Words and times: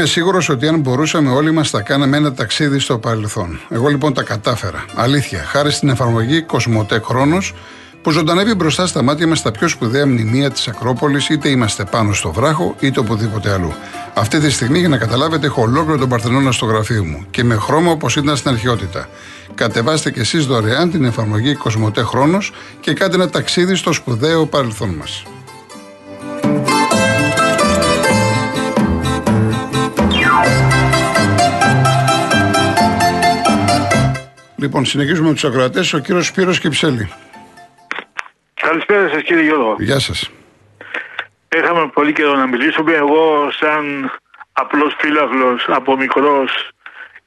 Είμαι 0.00 0.08
σίγουρος 0.08 0.48
ότι 0.48 0.68
αν 0.68 0.80
μπορούσαμε 0.80 1.30
όλοι 1.30 1.50
μας 1.50 1.70
θα 1.70 1.80
κάναμε 1.80 2.16
ένα 2.16 2.32
ταξίδι 2.32 2.78
στο 2.78 2.98
παρελθόν. 2.98 3.60
Εγώ 3.68 3.88
λοιπόν 3.88 4.14
τα 4.14 4.22
κατάφερα. 4.22 4.84
Αλήθεια, 4.94 5.44
χάρη 5.44 5.70
στην 5.70 5.88
εφαρμογή 5.88 6.42
Κοσμοτέ 6.42 7.00
Χρόνος 7.04 7.54
που 8.02 8.10
ζωντανεύει 8.10 8.54
μπροστά 8.54 8.86
στα 8.86 9.02
μάτια 9.02 9.26
μας 9.26 9.42
τα 9.42 9.50
πιο 9.50 9.68
σπουδαία 9.68 10.06
μνημεία 10.06 10.50
της 10.50 10.68
Ακρόπολης, 10.68 11.28
είτε 11.28 11.48
είμαστε 11.48 11.84
πάνω 11.84 12.12
στο 12.12 12.32
βράχο 12.32 12.74
είτε 12.80 13.00
οπουδήποτε 13.00 13.52
αλλού. 13.52 13.72
Αυτή 14.14 14.38
τη 14.38 14.50
στιγμή, 14.50 14.78
για 14.78 14.88
να 14.88 14.96
καταλάβετε, 14.96 15.46
έχω 15.46 15.62
ολόκληρο 15.62 15.98
τον 15.98 16.08
Παρθενώνα 16.08 16.52
στο 16.52 16.66
γραφείο 16.66 17.04
μου 17.04 17.26
και 17.30 17.44
με 17.44 17.54
χρώμα 17.54 17.90
όπως 17.90 18.16
ήταν 18.16 18.36
στην 18.36 18.50
αρχαιότητα. 18.50 19.08
Κατεβάστε 19.54 20.10
κι 20.10 20.20
εσείς 20.20 20.46
δωρεάν 20.46 20.90
την 20.90 21.04
εφαρμογή 21.04 21.54
Κοσμοτέ 21.54 22.02
Χρόνος 22.02 22.52
και 22.80 22.92
κάντε 22.92 23.14
ένα 23.14 23.28
ταξίδι 23.28 23.74
στο 23.74 23.92
σπουδαίο 23.92 24.46
παρελθόν 24.46 24.88
μας. 24.88 25.22
Λοιπόν, 34.60 34.84
συνεχίζουμε 34.84 35.28
με 35.28 35.34
τους 35.34 35.44
ακροατές. 35.44 35.92
Ο 35.92 35.98
κύριος 35.98 36.26
Σπύρος 36.26 36.60
Κυψέλη. 36.60 37.12
Καλησπέρα 38.54 39.08
σας 39.08 39.22
κύριε 39.22 39.42
Γιώργο. 39.42 39.76
Γεια 39.78 39.98
σας. 39.98 40.30
Είχαμε 41.56 41.90
πολύ 41.94 42.12
καιρό 42.12 42.34
να 42.34 42.46
μιλήσουμε. 42.46 42.92
Εγώ 42.92 43.50
σαν 43.50 44.10
απλός 44.52 44.96
φύλακλο 44.98 45.58
από 45.66 45.96
μικρός 45.96 46.70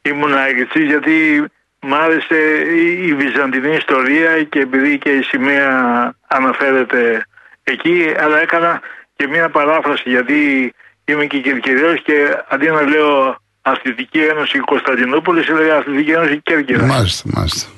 ήμουν 0.01 0.33
έτσι 0.33 0.83
γιατί 0.83 1.45
μ' 1.79 1.93
άρεσε 1.93 2.65
η 3.05 3.13
βυζαντινή 3.13 3.75
ιστορία 3.75 4.43
και 4.43 4.59
επειδή 4.59 4.97
και 4.97 5.09
η 5.09 5.21
σημαία 5.21 6.13
αναφέρεται 6.27 7.25
εκεί 7.63 8.13
αλλά 8.18 8.40
έκανα 8.41 8.81
και 9.15 9.27
μια 9.27 9.49
παράφραση 9.49 10.09
γιατί 10.09 10.73
είμαι 11.05 11.25
και 11.25 11.40
κυρκυριός 11.40 12.01
και 12.01 12.37
αντί 12.47 12.70
να 12.70 12.81
λέω 12.81 13.37
Αθλητική 13.65 14.19
Ένωση 14.19 14.59
Κωνσταντινούπολης 14.59 15.47
έλεγε 15.47 15.71
Αθλητική 15.71 16.11
Ένωση 16.11 16.41
Κέρκυρα. 16.41 16.85
Μάλιστα, 16.85 17.29
μάλιστα. 17.33 17.69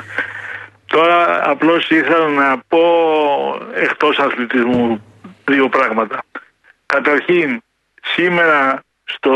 Τώρα 0.85 1.49
απλώς 1.49 1.89
ήθελα 1.89 2.27
να 2.27 2.57
πω 2.67 2.79
εκτός 3.73 4.19
αθλητισμού 4.19 5.03
δύο 5.45 5.69
πράγματα. 5.69 6.23
Καταρχήν 6.85 7.61
σήμερα 8.01 8.83
στο 9.03 9.33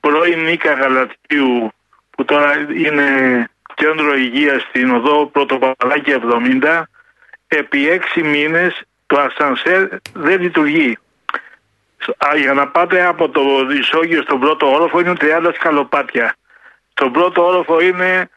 πρώην 0.00 0.44
Νίκα 0.44 0.72
Γαλατίου 0.72 1.72
που 2.10 2.24
τώρα 2.24 2.52
είναι 2.84 3.06
κέντρο 3.74 4.14
υγείας 4.14 4.62
στην 4.62 4.90
οδό 4.90 5.26
Πρωτοπαλάκη 5.26 6.14
70 6.62 6.82
επί 7.46 7.88
έξι 7.88 8.22
μήνες 8.22 8.82
το 9.06 9.20
ασανσέρ 9.20 9.88
δεν 10.12 10.40
λειτουργεί. 10.40 10.98
Για 12.36 12.52
να 12.52 12.68
πάτε 12.68 13.06
από 13.06 13.28
το 13.28 13.40
ισόγειο 13.80 14.22
στον 14.22 14.40
πρώτο 14.40 14.72
όροφο 14.72 15.00
είναι 15.00 15.12
30 15.20 15.50
σκαλοπάτια. 15.54 16.34
Στον 16.92 17.12
πρώτο 17.12 17.46
όροφο 17.46 17.80
είναι 17.80 18.30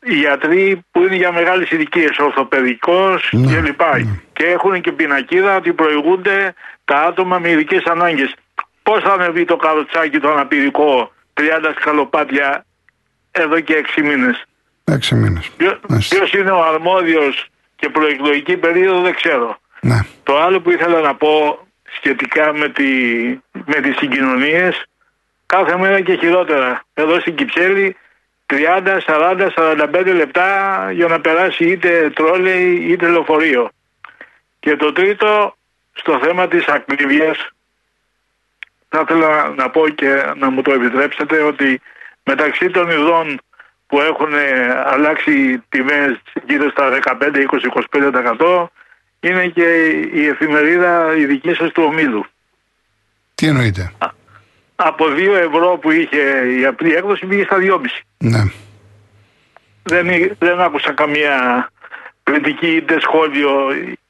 οι 0.00 0.14
γιατροί 0.14 0.84
που 0.90 1.02
είναι 1.02 1.16
για 1.16 1.32
μεγάλες 1.32 1.70
ηλικίες, 1.70 2.18
ορθοπαιδικός 2.18 3.28
ναι, 3.32 3.60
κλπ. 3.60 3.80
Ναι. 3.80 4.20
Και 4.32 4.44
έχουν 4.44 4.80
και 4.80 4.92
πινακίδα 4.92 5.56
ότι 5.56 5.72
προηγούνται 5.72 6.54
τα 6.84 6.96
άτομα 7.00 7.38
με 7.38 7.50
ειδικές 7.50 7.84
ανάγκες. 7.84 8.34
Πώς 8.82 9.02
θα 9.02 9.12
ανεβεί 9.12 9.44
το 9.44 9.56
καροτσάκι 9.56 10.18
το 10.18 10.30
αναπηρικό 10.30 11.12
30 11.34 11.42
σκαλοπάτια 11.80 12.64
εδώ 13.30 13.60
και 13.60 13.84
6 13.96 14.02
μήνες; 14.02 14.44
6 14.84 15.14
μήνες. 15.14 15.50
Ποιος 16.08 16.32
είναι 16.32 16.50
ο 16.50 16.64
αρμόδιος 16.64 17.46
και 17.76 17.88
προεκλογική 17.88 18.56
περίοδο 18.56 19.00
δεν 19.00 19.14
ξέρω. 19.14 19.58
Ναι. 19.80 20.00
Το 20.22 20.38
άλλο 20.40 20.60
που 20.60 20.70
ήθελα 20.70 21.00
να 21.00 21.14
πω 21.14 21.65
σχετικά 21.96 22.52
με, 22.52 22.68
τη, 22.68 22.84
με 23.52 23.80
τις 23.82 23.96
συγκοινωνίες 23.96 24.84
κάθε 25.46 25.76
μέρα 25.76 26.00
και 26.00 26.16
χειρότερα. 26.16 26.82
Εδώ 26.94 27.20
στην 27.20 27.34
Κυψέλη 27.34 27.96
30, 28.46 29.00
40, 29.06 29.48
45 29.54 30.12
λεπτά 30.14 30.90
για 30.92 31.06
να 31.06 31.20
περάσει 31.20 31.64
είτε 31.64 32.10
τρόλεϊ 32.14 32.86
είτε 32.88 33.08
λεωφορείο. 33.08 33.70
Και 34.60 34.76
το 34.76 34.92
τρίτο, 34.92 35.56
στο 35.92 36.18
θέμα 36.22 36.48
της 36.48 36.66
ακρίβειας, 36.66 37.48
θα 38.88 39.00
ήθελα 39.00 39.54
να 39.56 39.70
πω 39.70 39.88
και 39.88 40.32
να 40.36 40.50
μου 40.50 40.62
το 40.62 40.72
επιτρέψετε 40.72 41.42
ότι 41.42 41.80
μεταξύ 42.24 42.70
των 42.70 42.90
ειδών 42.90 43.40
που 43.86 44.00
έχουν 44.00 44.32
αλλάξει 44.84 45.62
τιμές 45.68 46.20
γύρω 46.46 46.70
στα 46.70 46.90
15, 46.90 47.46
20, 47.46 47.68
25% 48.36 48.66
είναι 49.26 49.46
και 49.46 49.64
η 50.12 50.26
εφημερίδα 50.26 51.16
η 51.16 51.24
δική 51.26 51.54
σας 51.54 51.72
του 51.72 51.82
ομίλου. 51.86 52.26
Τι 53.34 53.46
εννοείται; 53.46 53.92
Από 54.76 55.04
2 55.04 55.34
ευρώ 55.34 55.78
που 55.80 55.90
είχε 55.90 56.46
η 56.58 56.64
απλή 56.64 56.94
έκδοση 56.94 57.26
πήγε 57.26 57.44
στα 57.44 57.56
2,5. 57.60 57.78
Ναι. 58.18 58.42
Δεν, 59.82 60.36
δεν 60.38 60.60
άκουσα 60.60 60.92
καμία 60.92 61.68
κριτική 62.22 62.66
είτε 62.66 63.00
σχόλιο 63.00 63.50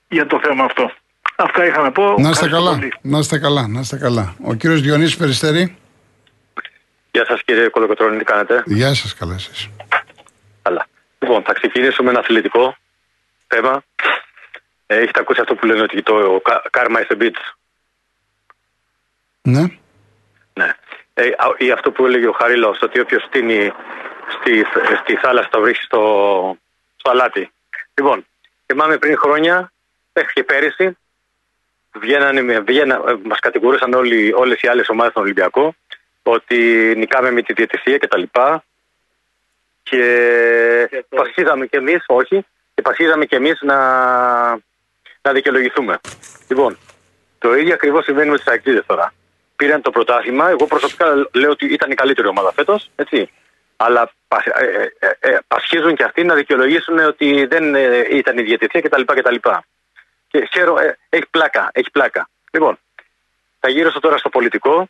για 0.08 0.26
το 0.26 0.40
θέμα 0.42 0.64
αυτό. 0.64 0.92
Αυτά 1.36 1.66
είχα 1.66 1.82
να 1.82 1.92
πω. 1.92 2.14
Να 2.18 2.30
είστε 2.30 2.48
καλά. 2.48 2.78
Να 3.02 3.18
είστε 3.18 3.38
καλά. 3.38 3.66
Να 3.68 3.80
είστε 3.80 3.96
καλά. 3.96 4.34
Ο 4.42 4.54
κύριος 4.54 4.80
Διονύσης 4.80 5.16
Περιστέρη. 5.16 5.76
Γεια 7.10 7.24
σας 7.28 7.42
κύριε 7.42 7.68
Κολοκοτρώνη, 7.68 8.18
τι 8.18 8.24
κάνετε; 8.24 8.62
Γεια 8.66 8.94
σας, 8.94 9.14
καλά 9.14 9.34
εσείς. 9.34 9.68
Καλά. 10.62 10.86
Λοιπόν, 11.18 11.42
θα 11.42 11.52
ξεκινήσουμε 11.52 12.10
ένα 12.10 12.18
αθλητικό 12.18 12.76
θέμα. 13.46 13.82
Ε, 14.86 14.96
έχετε 14.96 15.20
ακούσει 15.20 15.40
αυτό 15.40 15.54
που 15.54 15.66
λένε 15.66 15.82
ότι 15.82 16.02
το 16.02 16.42
karma 16.70 16.96
is 16.96 17.16
a 17.16 17.22
bitch. 17.22 17.40
Ναι. 19.42 19.64
Ναι. 20.52 20.74
Ε, 21.14 21.30
ή 21.56 21.70
αυτό 21.70 21.90
που 21.92 22.06
έλεγε 22.06 22.26
ο 22.26 22.32
Χαρίλο, 22.32 22.76
ότι 22.80 23.00
όποιος 23.00 23.22
στείνει 23.22 23.72
στη, 24.28 24.64
στη 25.02 25.16
θάλασσα 25.16 25.48
το 25.48 25.60
βρίσκει 25.60 25.84
στο, 25.84 26.58
στο 26.96 27.10
αλάτι. 27.10 27.52
Λοιπόν, 27.94 28.26
θυμάμαι 28.66 28.98
πριν 28.98 29.18
χρόνια, 29.18 29.72
μέχρι 30.12 30.32
και 30.32 30.44
πέρυσι, 30.44 30.96
βγαίνανε, 31.92 32.60
βγαίνα, 32.60 33.02
ε, 33.06 33.14
μας 33.24 33.38
κατηγορούσαν 33.38 33.92
όλοι, 33.94 34.32
όλες 34.34 34.60
οι 34.60 34.68
άλλες 34.68 34.88
ομάδες 34.88 35.10
στον 35.10 35.22
Ολυμπιακό 35.22 35.74
ότι 36.22 36.92
νικάμε 36.96 37.30
με 37.30 37.42
τη 37.42 37.52
διαιτησία 37.52 37.98
κτλ. 37.98 38.22
Και, 39.82 40.86
και 40.90 41.04
πασχίζαμε 41.08 41.66
κι 41.66 41.76
εμείς, 41.76 42.04
όχι, 42.06 42.46
και 42.74 42.82
πασχίζαμε 42.82 43.24
κι 43.24 43.34
εμείς 43.34 43.60
να, 43.60 43.76
να 45.26 45.32
δικαιολογηθούμε. 45.32 45.98
Λοιπόν, 46.48 46.78
το 47.38 47.54
ίδιο 47.54 47.74
ακριβώς 47.74 48.04
συμβαίνει 48.04 48.30
με 48.30 48.36
τις 48.36 48.46
ακτίδες 48.46 48.86
τώρα 48.86 49.12
πήραν 49.56 49.82
το 49.82 49.90
πρωτάθλημα. 49.90 50.48
Εγώ 50.48 50.66
προσωπικά 50.66 51.06
λέω 51.32 51.50
ότι 51.50 51.66
ήταν 51.72 51.90
η 51.90 51.94
καλύτερη 51.94 52.28
ομάδα 52.28 52.52
φέτος. 52.52 52.90
Αλλά 53.76 54.10
ε, 54.54 54.82
ε, 54.98 55.08
ε, 55.18 55.38
πασχίζουν 55.46 55.94
και 55.94 56.04
αυτοί 56.04 56.24
να 56.24 56.34
δικαιολογήσουν 56.34 56.98
ότι 56.98 57.46
δεν 57.46 57.74
ήταν 58.10 58.38
η 58.38 58.42
διαιτησία 58.42 58.80
κτλ. 58.80 59.02
κτλ. 59.02 59.34
Και 60.28 60.48
ξέρω, 60.50 60.76
έχει 61.08 61.26
πλάκα. 61.30 61.70
Έχει 61.72 61.90
πλάκα. 61.90 62.28
Λοιπόν, 62.52 62.78
θα 63.60 63.68
γύρω 63.68 63.92
τώρα 63.92 64.16
στο 64.16 64.28
πολιτικό. 64.28 64.88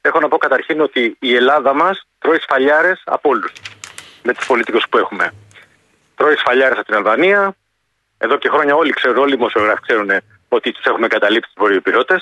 Έχω 0.00 0.20
να 0.20 0.28
πω 0.28 0.38
καταρχήν 0.38 0.80
ότι 0.80 1.16
η 1.20 1.34
Ελλάδα 1.34 1.74
μας 1.74 2.06
τρώει 2.18 2.38
σφαλιάρες 2.38 3.02
από 3.04 3.28
όλους. 3.28 3.52
Με 4.22 4.34
τους 4.34 4.46
πολιτικούς 4.46 4.88
που 4.90 4.98
έχουμε. 4.98 5.32
Τρώει 6.14 6.36
σφαλιάρες 6.36 6.78
από 6.78 6.86
την 6.86 6.96
Αλβανία. 6.96 7.56
Εδώ 8.18 8.36
και 8.36 8.48
χρόνια 8.48 8.74
όλοι 8.74 8.92
ξέρουν, 8.92 9.16
όλοι 9.16 9.32
οι 9.32 9.36
δημοσιογράφοι 9.36 9.80
ξέρουν 9.80 10.10
ότι 10.48 10.72
τους 10.72 10.84
έχουμε 10.84 11.06
καταλήψει 11.06 11.50
τους 11.54 11.62
βορειοπυρώτε. 11.62 12.20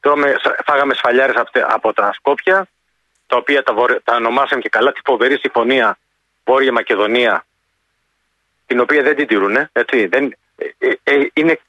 Τρώμε, 0.00 0.36
φάγαμε 0.64 0.94
σφαλιάρες 0.94 1.36
από, 1.66 1.92
τα 1.92 2.12
Σκόπια, 2.12 2.68
τα 3.26 3.36
οποία 3.36 3.62
τα, 3.62 3.74
τα 4.04 4.16
ονομάσαμε 4.16 4.60
και 4.60 4.68
καλά 4.68 4.92
τη 4.92 5.00
φοβερή 5.04 5.38
συμφωνία 5.38 5.98
Βόρεια 6.44 6.72
Μακεδονία, 6.72 7.46
την 8.66 8.80
οποία 8.80 9.02
δεν 9.02 9.16
την 9.16 9.26
τηρούν. 9.26 9.68
Έτσι, 9.72 10.06
δεν, 10.06 10.36
ε, 10.56 10.66
ε, 10.78 10.96
ε, 11.02 11.26
είναι, 11.32 11.60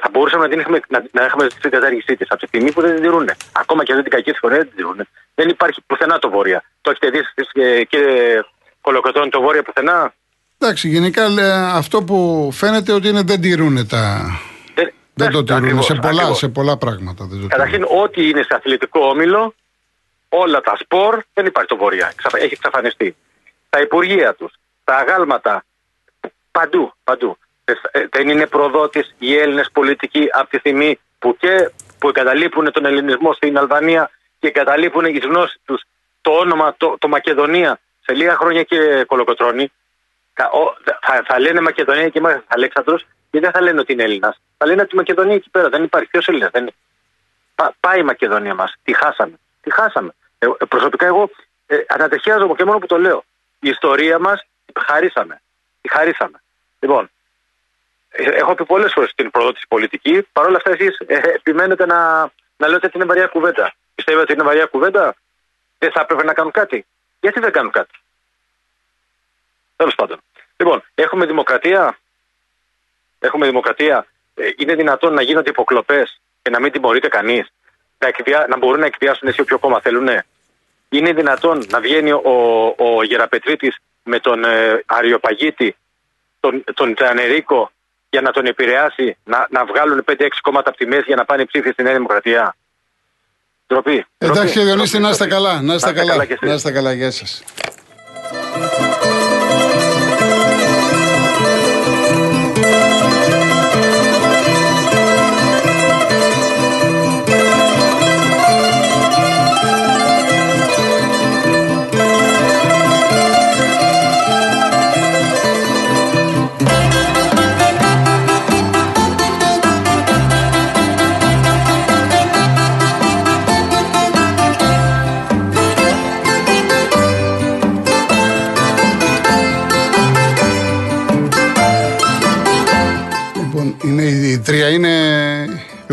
θα 0.00 0.08
μπορούσαμε 0.10 0.42
να, 0.42 0.48
την 0.48 0.58
έχουμε, 0.58 0.80
να, 0.88 1.04
να 1.12 1.24
έχουμε 1.24 1.46
στην 1.50 1.70
κατάργησή 1.70 2.16
της 2.16 2.26
από 2.30 2.40
τη 2.40 2.46
στιγμή 2.46 2.72
που 2.72 2.80
δεν 2.80 2.94
την 2.94 3.02
τηρούν. 3.02 3.30
Ακόμα 3.52 3.84
και 3.84 3.92
αυτή 3.92 4.04
την 4.04 4.12
κακή 4.12 4.30
συμφωνία 4.30 4.56
δεν 4.56 4.66
την 4.66 4.76
τηρούν. 4.76 5.08
Δεν 5.34 5.48
υπάρχει 5.48 5.82
πουθενά 5.86 6.18
το 6.18 6.30
Βόρεια. 6.30 6.62
Το 6.80 6.90
έχετε 6.90 7.10
δει, 7.10 7.20
κύριε 7.86 8.40
Κολοκοτρώνη, 8.80 9.30
το 9.30 9.40
Βόρεια 9.40 9.62
πουθενά; 9.62 10.14
Εντάξει, 10.64 10.88
γενικά 10.88 11.26
αυτό 11.74 12.02
που 12.02 12.48
φαίνεται 12.52 12.92
ότι 12.92 13.08
είναι 13.08 13.22
δεν 13.22 13.40
τηρούν 13.40 13.88
τα, 13.88 14.24
δεν 15.14 15.30
το 15.30 15.44
τηρούν 15.44 15.82
σε, 15.82 15.94
πολλά, 15.94 16.34
σε 16.34 16.48
πολλά 16.48 16.76
πράγματα. 16.76 17.24
Δεν 17.24 17.48
Καταρχήν, 17.48 17.84
ό,τι 18.02 18.28
είναι 18.28 18.42
σε 18.42 18.54
αθλητικό 18.54 19.00
όμιλο, 19.00 19.54
όλα 20.28 20.60
τα 20.60 20.76
σπορ, 20.78 21.22
δεν 21.34 21.46
υπάρχει 21.46 21.68
το 21.68 21.76
βορειά. 21.76 22.12
Έχει 22.32 22.52
εξαφανιστεί. 22.52 23.16
Τα 23.68 23.80
υπουργεία 23.80 24.34
τους, 24.34 24.52
τα 24.84 24.94
αγάλματα, 24.96 25.64
παντού, 26.50 26.92
παντού. 27.04 27.36
Ε, 27.64 28.06
δεν 28.10 28.28
είναι 28.28 28.46
προδότης 28.46 29.14
οι 29.18 29.34
Έλληνες 29.34 29.68
πολιτικοί 29.72 30.28
από 30.32 30.48
τη 30.50 30.58
στιγμή 30.58 30.98
που 31.18 31.36
και 31.36 31.70
που 31.98 32.08
εγκαταλείπουν 32.08 32.72
τον 32.72 32.84
ελληνισμό 32.84 33.32
στην 33.32 33.58
Αλβανία 33.58 34.10
και 34.38 34.48
εγκαταλείπουν 34.48 35.04
οι 35.04 35.18
γνώσει 35.18 35.60
τους 35.64 35.82
το 36.20 36.30
όνομα 36.30 36.74
το, 36.76 36.96
το 36.98 37.08
Μακεδονία 37.08 37.80
σε 38.00 38.14
λίγα 38.14 38.34
χρόνια 38.36 38.62
και 38.62 39.04
κολοκοτρώνει. 39.06 39.72
Θα, 40.34 40.50
θα, 41.00 41.22
θα 41.26 41.40
λένε 41.40 41.60
Μακεδονία 41.60 42.08
και 42.08 42.18
είμαστε 42.18 42.42
Αλέξανδρος 42.46 43.06
και 43.30 43.40
δεν 43.40 43.50
θα 43.50 43.60
λένε 43.60 43.80
ότι 43.80 43.92
είναι 43.92 44.02
Έλληνας. 44.02 44.40
Θα 44.56 44.66
λένε 44.66 44.82
ότι 44.82 44.94
η 44.94 44.96
Μακεδονία 44.96 45.34
εκεί 45.34 45.50
πέρα 45.50 45.68
δεν 45.68 45.82
υπάρχει. 45.82 46.08
Ποιος 46.08 46.28
Έλληνας 46.28 46.50
δεν 46.50 46.62
είναι. 46.62 46.74
Πά, 47.54 47.74
πάει 47.80 48.00
η 48.00 48.02
Μακεδονία 48.02 48.54
μας. 48.54 48.74
Τη 48.82 48.92
χάσαμε. 48.94 49.38
Τη 49.60 49.72
χάσαμε. 49.72 50.14
Ε, 50.38 50.46
ε, 50.46 50.64
προσωπικά 50.68 51.06
εγώ 51.06 51.30
ε, 51.66 51.76
ανατεχιάζομαι 51.88 52.54
και 52.54 52.64
μόνο 52.64 52.78
που 52.78 52.86
το 52.86 52.98
λέω. 52.98 53.24
Η 53.60 53.68
ιστορία 53.68 54.18
μας 54.18 54.46
χαρίσαμε. 54.80 55.42
Τη 55.80 55.88
χαρίσαμε. 55.88 56.42
Λοιπόν, 56.80 57.10
ε, 58.08 58.22
έχω 58.22 58.54
πει 58.54 58.64
πολλές 58.64 58.92
φορές 58.92 59.12
την 59.14 59.30
πρόοδο 59.30 59.52
της 59.52 59.64
πολιτική. 59.68 60.26
Παρ' 60.32 60.46
όλα 60.46 60.56
αυτά, 60.56 60.70
εσείς 60.70 60.98
ε, 61.06 61.16
επιμένετε 61.16 61.86
να, 61.86 62.20
να 62.56 62.68
λέτε 62.68 62.86
ότι 62.86 62.96
είναι 62.96 63.04
βαριά 63.04 63.26
κουβέντα. 63.26 63.74
Πιστεύετε 63.94 64.22
ότι 64.22 64.32
είναι 64.32 64.42
βαριά 64.42 64.66
κουβέντα, 64.66 65.14
δεν 65.78 65.90
θα 65.92 66.00
έπρεπε 66.00 66.24
να 66.24 66.32
κάνουν 66.32 66.52
κάτι. 66.52 66.86
Γιατί 67.20 67.40
δεν 67.40 67.52
κάνουν 67.52 67.70
κάτι; 67.70 67.94
Τέλος 69.76 69.94
πάντων. 69.94 70.18
Λοιπόν, 70.56 70.82
έχουμε 70.94 71.26
δημοκρατία; 71.26 71.98
Έχουμε 73.24 73.46
δημοκρατία. 73.46 74.06
Ε, 74.34 74.48
είναι 74.56 74.74
δυνατόν 74.74 75.14
να 75.14 75.22
γίνονται 75.22 75.50
υποκλοπές 75.50 76.20
και 76.42 76.50
να 76.50 76.60
μην 76.60 76.72
τιμωρείται 76.72 77.08
κανείς; 77.08 77.52
Να, 77.98 78.08
εκδιά, 78.08 78.46
να 78.48 78.56
μπορούν 78.58 78.80
να 78.80 78.86
εκδιάσουν 78.86 79.28
εσύ 79.28 79.40
όποιο 79.40 79.58
κόμμα 79.58 79.80
θέλουν. 79.80 80.08
Είναι 80.88 81.12
δυνατόν 81.12 81.66
να 81.70 81.80
βγαίνει 81.80 82.12
ο, 82.12 82.74
ο 82.78 83.02
Γεραπετρίτης 83.02 83.76
με 84.02 84.18
τον 84.18 84.44
ε, 84.44 84.82
Αριοπαγίτη, 84.86 85.76
τον, 86.40 86.64
τον 86.74 86.94
Τζανερίκο 86.94 87.70
για 88.10 88.20
να 88.20 88.30
τον 88.30 88.46
επηρεάσει, 88.46 89.16
να, 89.24 89.46
να 89.50 89.64
βγάλουν 89.64 90.04
5-6 90.06 90.28
κόμματα 90.40 90.68
από 90.68 90.78
τη 90.78 90.86
μέση 90.86 91.04
για 91.06 91.16
να 91.16 91.24
πάνε 91.24 91.44
ψήφι 91.44 91.70
στη 91.70 91.82
Νέα 91.82 91.92
Δημοκρατία; 91.92 92.56
Ντροπή. 93.66 94.06
Εντάξει, 94.18 94.60
Διονύση, 94.60 94.98
να 94.98 95.08
είστε 95.08 95.26
καλά. 95.26 95.62
Να 95.62 95.74
είστε 95.74 95.92
καλά. 95.92 96.26
Να 96.40 96.52
είστε 96.52 96.70
καλά. 96.70 96.92
Γεια 96.92 97.10
σας. 97.10 97.42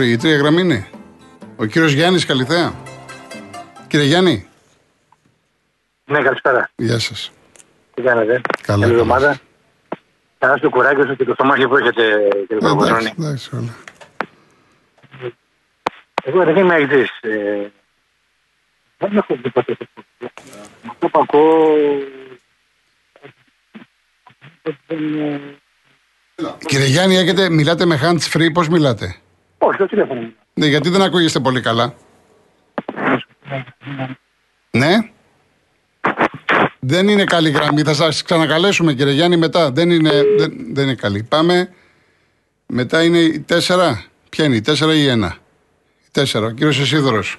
Η 0.01 0.17
τρία 0.17 0.37
γραμμή 0.37 0.61
είναι. 0.61 0.87
Ο 1.55 1.65
κύριος 1.65 1.91
Γιάννης 1.91 2.25
Καλυθέα. 2.25 2.73
Κύριε 3.87 4.05
Γιάννη. 4.05 4.45
Ναι, 6.05 6.21
καλησπέρα. 6.21 6.69
Γεια 6.75 6.99
σας. 6.99 7.31
Τι 7.93 8.01
κάνετε; 8.01 8.31
Καλά, 8.31 8.41
Καλή 8.61 8.81
καλά. 8.81 8.85
εβδομάδα. 8.85 9.39
Καλά 10.37 10.57
στο 10.57 10.69
κουράγιο 10.69 11.05
σου 11.05 11.15
και 11.15 11.23
το 11.23 11.33
στομάχι 11.33 11.67
που 11.67 11.77
έχετε, 11.77 12.01
κύριε 12.47 12.57
Εντάξει, 12.57 12.75
Παπαδρόνη. 12.75 13.13
εντάξει, 13.19 13.49
όλα. 13.55 13.75
Εγώ 16.23 16.43
δεν 16.43 16.55
είμαι 16.55 16.73
αεξής. 16.73 17.09
Ε, 17.21 17.71
δεν 18.97 19.17
έχω 19.17 19.35
δει 19.43 19.49
ποτέ 19.49 19.75
το 19.75 19.87
Αυτό 20.89 21.09
που 21.09 21.19
ακούω... 21.19 21.77
δεν, 24.87 25.19
ε, 25.19 25.39
Κύριε 26.65 26.85
Γιάννη, 26.85 27.15
έχετε, 27.17 27.49
μιλάτε 27.49 27.85
με 27.85 27.99
hands 28.03 28.31
free, 28.37 28.49
πώς 28.53 28.67
μιλάτε; 28.69 29.15
Όχι, 29.63 29.77
το 29.77 29.85
τηλέφωνο 29.85 30.21
μου. 30.21 30.35
Ναι, 30.53 30.65
γιατί 30.65 30.89
δεν 30.89 31.01
ακούγεστε 31.01 31.39
πολύ 31.39 31.61
καλά. 31.61 31.93
Ναι. 34.71 34.95
Δεν 36.79 37.07
είναι 37.07 37.23
καλή 37.23 37.49
γραμμή. 37.49 37.81
Θα 37.81 37.93
σας 37.93 38.23
ξανακαλέσουμε 38.23 38.93
κύριε 38.93 39.13
Γιάννη 39.13 39.37
μετά. 39.37 39.71
Δεν 39.71 39.89
είναι, 39.89 40.11
δεν, 40.37 40.51
δεν 40.73 40.83
είναι 40.83 40.95
καλή. 40.95 41.23
Πάμε. 41.23 41.73
Μετά 42.65 43.03
είναι 43.03 43.17
η 43.17 43.39
τέσσερα. 43.39 44.03
Ποια 44.29 44.45
είναι 44.45 44.55
η 44.55 44.61
τέσσερα 44.61 44.93
ή 44.93 45.01
η 45.01 45.07
ένα; 45.07 45.37
Η 46.05 46.09
τέσσερα. 46.11 46.45
Ο 46.45 46.51
κύριος 46.51 46.79
Εσίδωρος. 46.79 47.37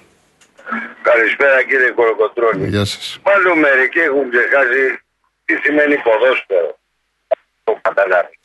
Καλησπέρα 1.01 1.63
κύριε 1.63 1.89
Κοροκοτρώνη. 1.89 2.67
Γεια 2.67 2.85
σας. 2.85 3.19
Μάλλον 3.25 3.59
μερικοί 3.59 3.99
έχουν 3.99 4.29
ξεχάσει 4.29 4.99
τι 5.45 5.55
σημαίνει 5.55 5.95
ποδόσφαιρο. 5.97 6.79
Το 7.63 7.79
καταλάβει. 7.81 8.37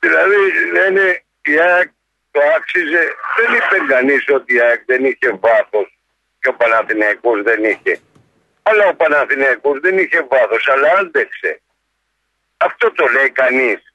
Δηλαδή 0.00 0.36
λένε 0.72 1.22
η 1.42 1.60
ΑΕΚ 1.60 1.90
το 2.30 2.40
άξιζε. 2.56 3.14
Δεν 3.36 3.54
είπε 3.54 3.92
κανείς 3.92 4.24
ότι 4.28 4.54
η 4.54 4.60
ΑΕΚ 4.60 4.82
δεν 4.86 5.04
είχε 5.04 5.30
βάθος 5.40 5.98
και 6.40 6.48
ο 6.48 6.54
Παναθηναϊκός 6.54 7.42
δεν 7.42 7.64
είχε. 7.64 8.00
Αλλά 8.62 8.86
ο 8.86 8.94
Παναθηναϊκός 8.94 9.80
δεν 9.80 9.98
είχε 9.98 10.26
βάθος, 10.30 10.68
αλλά 10.68 10.92
άντεξε. 10.98 11.60
Αυτό 12.56 12.92
το 12.92 13.06
λέει 13.06 13.30
κανείς. 13.30 13.94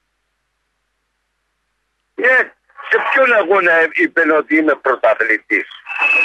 Ναι, 2.16 2.38
σε 2.90 2.98
ποιον 3.12 3.34
αγώνα 3.34 3.90
είπε 3.94 4.34
ότι 4.34 4.56
είμαι 4.56 4.75
πρωταθλητής. 4.75 5.68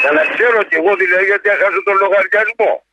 Για 0.00 0.10
να 0.10 0.24
ξέρω 0.34 0.58
ότι 0.58 0.76
εγώ 0.76 0.96
δηλαδή 0.96 1.24
γιατί 1.24 1.48
έχασα 1.48 1.82
τον 1.84 1.96
λογαριασμό. 1.96 2.84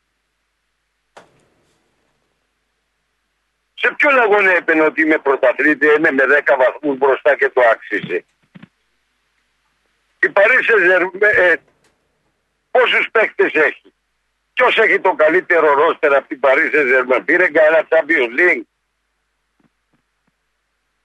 Σε 3.80 3.94
ποιον 3.98 4.20
αγώνα 4.20 4.56
είπε 4.56 4.82
ότι 4.82 5.02
είμαι 5.02 5.18
πρωταθλητή, 5.18 5.86
είμαι 5.86 6.12
με 6.12 6.24
10 6.46 6.56
βαθμούς 6.58 6.98
μπροστά 6.98 7.36
και 7.36 7.50
το 7.50 7.62
άξιζε; 7.72 8.26
Η 10.20 10.30
Παρίσι 10.30 10.74
ε, 11.20 11.54
πόσους 12.72 13.08
παίκτες 13.12 13.54
έχει; 13.54 13.94
Ποιος 14.54 14.78
έχει 14.78 15.00
το 15.00 15.14
καλύτερο 15.14 15.74
ρόστερ 15.74 16.16
από 16.16 16.28
την 16.28 16.40
Παρίσι 16.40 16.88
Ζερμέν. 16.88 17.26
Πήρε 17.26 17.48
κανένα 17.50 17.88
Champions 17.90 18.40
League; 18.40 18.68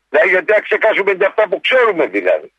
Δηλαδή 0.08 0.28
γιατί 0.30 0.52
να 0.52 0.60
ξεκάσουμε 0.60 1.14
και 1.14 1.24
αυτά 1.24 1.48
που 1.48 1.60
ξέρουμε 1.60 2.06
δηλαδή. 2.06 2.52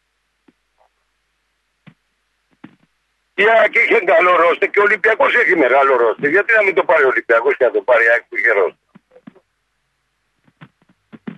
Η 3.36 3.44
ΑΕΚ 3.50 3.76
είχε 3.76 4.00
καλό 4.00 4.36
ρόστερ 4.36 4.70
και 4.70 4.80
ο 4.80 4.84
Ολυμπιακός 4.84 5.36
έχει 5.36 5.56
μεγάλο 5.56 5.96
ρόστερ. 5.96 6.30
Γιατί 6.30 6.54
να 6.54 6.64
μην 6.64 6.74
το 6.76 6.84
πάρει 6.84 7.04
ο 7.04 7.08
Ολυμπιακός 7.08 7.58
και 7.58 7.66
να 7.66 7.72
το 7.72 7.82
πάρει 7.82 8.04
η 8.04 8.10
ΑΕΚ 8.10 8.24
που 8.24 8.38
είχε 8.38 8.52
ρόστερ; 8.52 8.83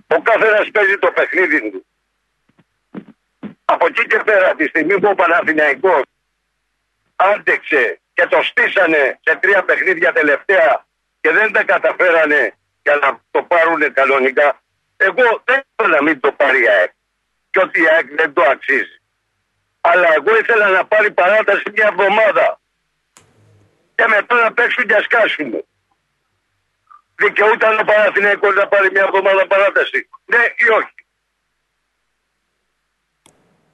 Ο 0.06 0.22
καθένας 0.22 0.70
παίζει 0.70 0.98
το 0.98 1.10
παιχνίδι 1.12 1.70
του. 1.70 1.86
Από 3.64 3.86
εκεί 3.86 4.06
και 4.06 4.20
πέρα 4.24 4.54
τη 4.54 4.66
στιγμή 4.66 5.00
που 5.00 5.08
ο 5.08 5.14
Παναθηναϊκός 5.14 6.02
άντεξε 7.16 8.00
και 8.12 8.26
το 8.26 8.42
στήσανε 8.42 9.18
σε 9.24 9.36
τρία 9.36 9.64
παιχνίδια 9.64 10.12
τελευταία 10.12 10.86
και 11.20 11.30
δεν 11.30 11.52
τα 11.52 11.64
καταφέρανε 11.64 12.54
για 12.82 12.96
να 12.96 13.20
το 13.30 13.42
πάρουν 13.42 13.92
κανονικά. 13.92 14.60
Εγώ 14.96 15.42
δεν 15.44 15.60
ήθελα 15.70 15.96
να 15.96 16.02
μην 16.02 16.20
το 16.20 16.32
πάρει 16.32 16.62
η 16.62 16.68
ΑΕΚ 16.68 16.90
και 17.50 17.60
ότι 17.60 17.80
η 17.82 17.88
ΑΕΚ 17.88 18.06
δεν 18.16 18.32
το 18.32 18.42
αξίζει. 18.42 19.00
Αλλά 19.80 20.08
εγώ 20.16 20.38
ήθελα 20.38 20.68
να 20.68 20.86
πάρει 20.86 21.10
παράταση 21.10 21.62
μια 21.72 21.88
εβδομάδα 21.92 22.60
και 23.94 24.04
μετά 24.08 24.34
να 24.42 24.52
παίξουν 24.52 24.86
και 24.86 24.94
να 24.94 25.00
σκάσουν. 25.00 25.64
Δικαιούταν 27.22 27.78
ο 27.82 27.84
Παναθηναϊκός 27.90 28.54
να 28.60 28.66
πάρει 28.72 28.88
μια 28.94 29.04
εβδομάδα 29.08 29.46
παράταση. 29.52 29.98
Ναι 30.32 30.42
ή 30.64 30.66
όχι. 30.78 30.90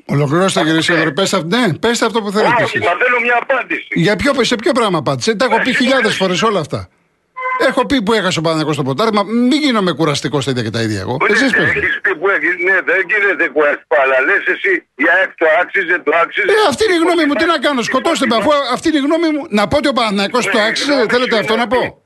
Ολοκληρώστε 0.07 0.61
κύριε 0.63 0.81
Σίδωρη. 0.81 1.13
Πέστε, 1.13 1.37
αυ- 1.37 1.47
ναι, 1.47 1.75
πέστε 1.79 2.07
αυτό 2.07 2.23
που 2.23 2.31
θέλετε 2.31 2.63
Όχι, 2.63 2.63
εσείς. 2.63 2.81
μα 2.89 2.95
θέλω 3.03 3.21
μια 3.21 3.39
απάντηση. 3.43 3.87
Για 3.91 4.17
ποιο, 4.17 4.45
σε 4.45 4.55
ποιο 4.57 4.73
πράγμα 4.73 4.99
απάντησε. 4.99 5.35
Τα 5.37 5.45
έχω 5.45 5.59
πει 5.63 5.75
χιλιάδες 5.75 6.17
φορές 6.17 6.43
όλα 6.43 6.61
αυτά. 6.61 6.89
Έχω 7.69 7.87
πει 7.87 8.03
που 8.03 8.13
έχασε 8.13 8.39
ο 8.39 8.43
Παναγιώτο 8.43 8.73
στο 8.73 8.83
ποτάρι, 8.83 9.13
μα 9.13 9.23
μην 9.23 9.53
γίνομαι 9.61 9.93
κουραστικό 9.93 10.41
στα 10.41 10.51
ίδια 10.51 10.63
και 10.63 10.71
τα 10.71 10.83
ίδια 10.83 11.01
εγώ. 11.01 11.17
Εσείς 11.29 11.51
πείτε. 11.53 11.63
Έχεις 11.63 12.01
πει 12.01 12.17
που 12.17 12.29
έχεις, 12.29 12.55
ναι, 12.65 12.81
δεν 12.81 13.01
γίνεται 13.11 13.49
κουέσπα, 13.49 13.97
αλλά 14.03 14.21
λες 14.21 14.45
εσύ, 14.47 14.73
η 14.95 15.05
ΑΕΚ 15.17 15.31
το 15.37 15.47
άξιζε, 15.61 15.99
το 16.05 16.11
άξιζε. 16.23 16.47
Ε, 16.53 16.55
αυτή 16.69 16.85
είναι 16.85 16.95
η 16.95 16.99
γνώμη 16.99 17.25
μου. 17.27 17.35
Τι 17.35 17.45
να 17.45 17.59
κάνω, 17.59 17.83
σκοτώστε 17.83 18.27
με. 18.27 18.37
Αφού 18.37 18.51
αυτή 18.73 18.89
είναι 18.89 18.99
η 18.99 19.01
γνώμη 19.01 19.29
μου, 19.35 19.47
να 19.51 19.69
πω 19.69 19.77
ότι 19.77 19.89
ο 19.89 19.93
Παναγιώτο 19.93 20.51
το 20.51 20.59
Ναι, 20.59 20.67
άξιζε, 20.67 20.93
γνώμη 20.93 21.09
θέλετε 21.11 21.35
σου 21.35 21.41
αυτό 21.41 21.53
είναι 21.53 21.63
να 21.63 21.69
πω; 21.69 22.02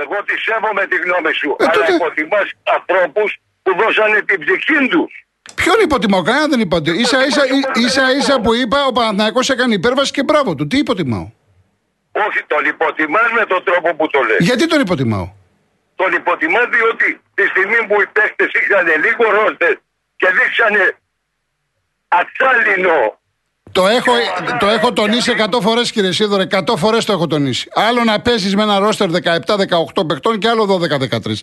Αυτή. 0.00 0.08
Εγώ 0.14 0.18
τη 0.28 0.34
σέβομαι 0.46 0.82
τη 0.90 0.96
γνώμη 1.04 1.32
σου, 1.40 1.50
Ε, 1.58 1.64
αλλά 1.64 1.72
τότε- 1.72 1.94
υποτιμάς 2.00 2.46
ανθρώπους 2.76 3.30
που 3.62 3.70
δώσανε 3.80 4.18
την 4.28 4.38
ψυχή 4.44 4.78
τους. 4.92 5.12
Ποιον 5.60 5.76
υποτιμάω, 5.86 6.22
κανένα 6.28 6.46
δεν 6.52 6.60
είπα. 6.64 6.76
σα 7.12 7.18
ίσα, 7.30 7.42
ίσα, 7.86 8.04
ίσα 8.18 8.34
που 8.44 8.50
είπα, 8.62 8.78
ο 8.90 8.92
Παναγιώτο 8.92 9.52
έκανε 9.54 9.74
υπέρβαση 9.80 10.10
και 10.16 10.22
μπράβο 10.28 10.50
του. 10.56 10.66
Τι 10.70 10.76
υποτιμάω; 10.84 11.26
Όχι, 12.26 12.40
τον 12.52 12.64
υποτιμάς 12.72 13.28
με 13.38 13.44
τον 13.52 13.60
τρόπο 13.68 13.88
που 13.96 14.06
το 14.14 14.20
λες. 14.28 14.36
Γιατί 14.48 14.64
τον 14.72 14.80
υποτιμάω; 14.80 15.26
Τον 16.00 16.12
υποτιμάς 16.12 16.66
διότι 16.76 17.20
τη 17.34 17.44
στιγμή 17.52 17.78
που 17.88 17.96
οι 18.02 18.06
παίχτες 18.16 18.50
είχαν 18.60 18.86
λίγο 19.04 19.24
ρόστερ 19.38 19.74
και 20.16 20.28
δείξανε 20.38 20.82
ατσάλινο 22.08 23.20
Το 23.72 23.86
έχω, 23.86 24.12
το 24.58 24.66
έχω 24.66 24.92
τονίσει 24.92 25.32
100 25.50 25.60
φορές, 25.60 25.90
κύριε 25.92 26.12
Σίδωρε. 26.12 26.42
100 26.50 26.76
φορές 26.76 27.04
το 27.04 27.12
έχω 27.12 27.26
τονίσει. 27.26 27.68
Άλλο 27.74 28.04
να 28.04 28.20
παίζεις 28.20 28.56
με 28.56 28.62
ένα 28.62 28.78
ρόστερ 28.78 29.08
17-18 29.10 30.06
παιχτών 30.06 30.38
και 30.38 30.48
άλλο 30.48 30.64
12-13. 30.66 31.42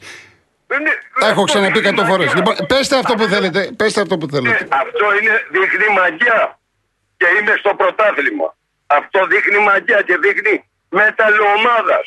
Δεν 0.67 0.79
είναι- 0.79 0.97
Τα 1.19 1.27
έχω 1.27 1.41
αυτό 1.41 1.43
ξαναπεί 1.43 1.79
δείχνει 1.79 1.87
100 2.01 2.05
φορές. 2.11 2.25
μαγιά. 2.33 2.43
Λοιπόν, 2.51 2.65
πέστε 2.71 2.95
αυτό 2.97 3.13
που 3.13 3.23
θέλετε. 3.33 3.61
Πέστε 3.77 4.01
αυτό 4.01 4.17
που 4.17 4.25
Ναι, 4.25 4.31
θέλετε. 4.35 4.67
αυτό 4.83 5.05
είναι 5.21 5.35
δείχνει 5.55 5.87
μαγιά 5.99 6.59
και 7.17 7.27
είμαι 7.39 7.53
στο 7.61 7.71
πρωτάθλημα. 7.79 8.47
Αυτό 8.99 9.19
δείχνει 9.31 9.59
μαγιά 9.69 9.99
και 10.07 10.15
δείχνει 10.25 10.53
ομάδας. 11.55 12.05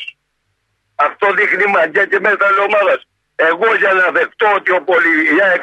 Αυτό 0.95 1.27
δείχνει 1.39 1.65
μαγιά 1.77 2.05
και 2.11 2.19
ομάδας. 2.69 3.01
Εγώ 3.37 3.69
για 3.83 3.93
να 4.01 4.07
δεχτώ 4.17 4.47
ότι 4.59 4.71
ο 4.79 4.81
Πολυιάκ 4.89 5.63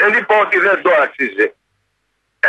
δεν 0.00 0.12
είπα 0.18 0.34
ότι 0.44 0.58
δεν 0.66 0.76
το 0.84 0.90
άξιζε. 1.04 1.46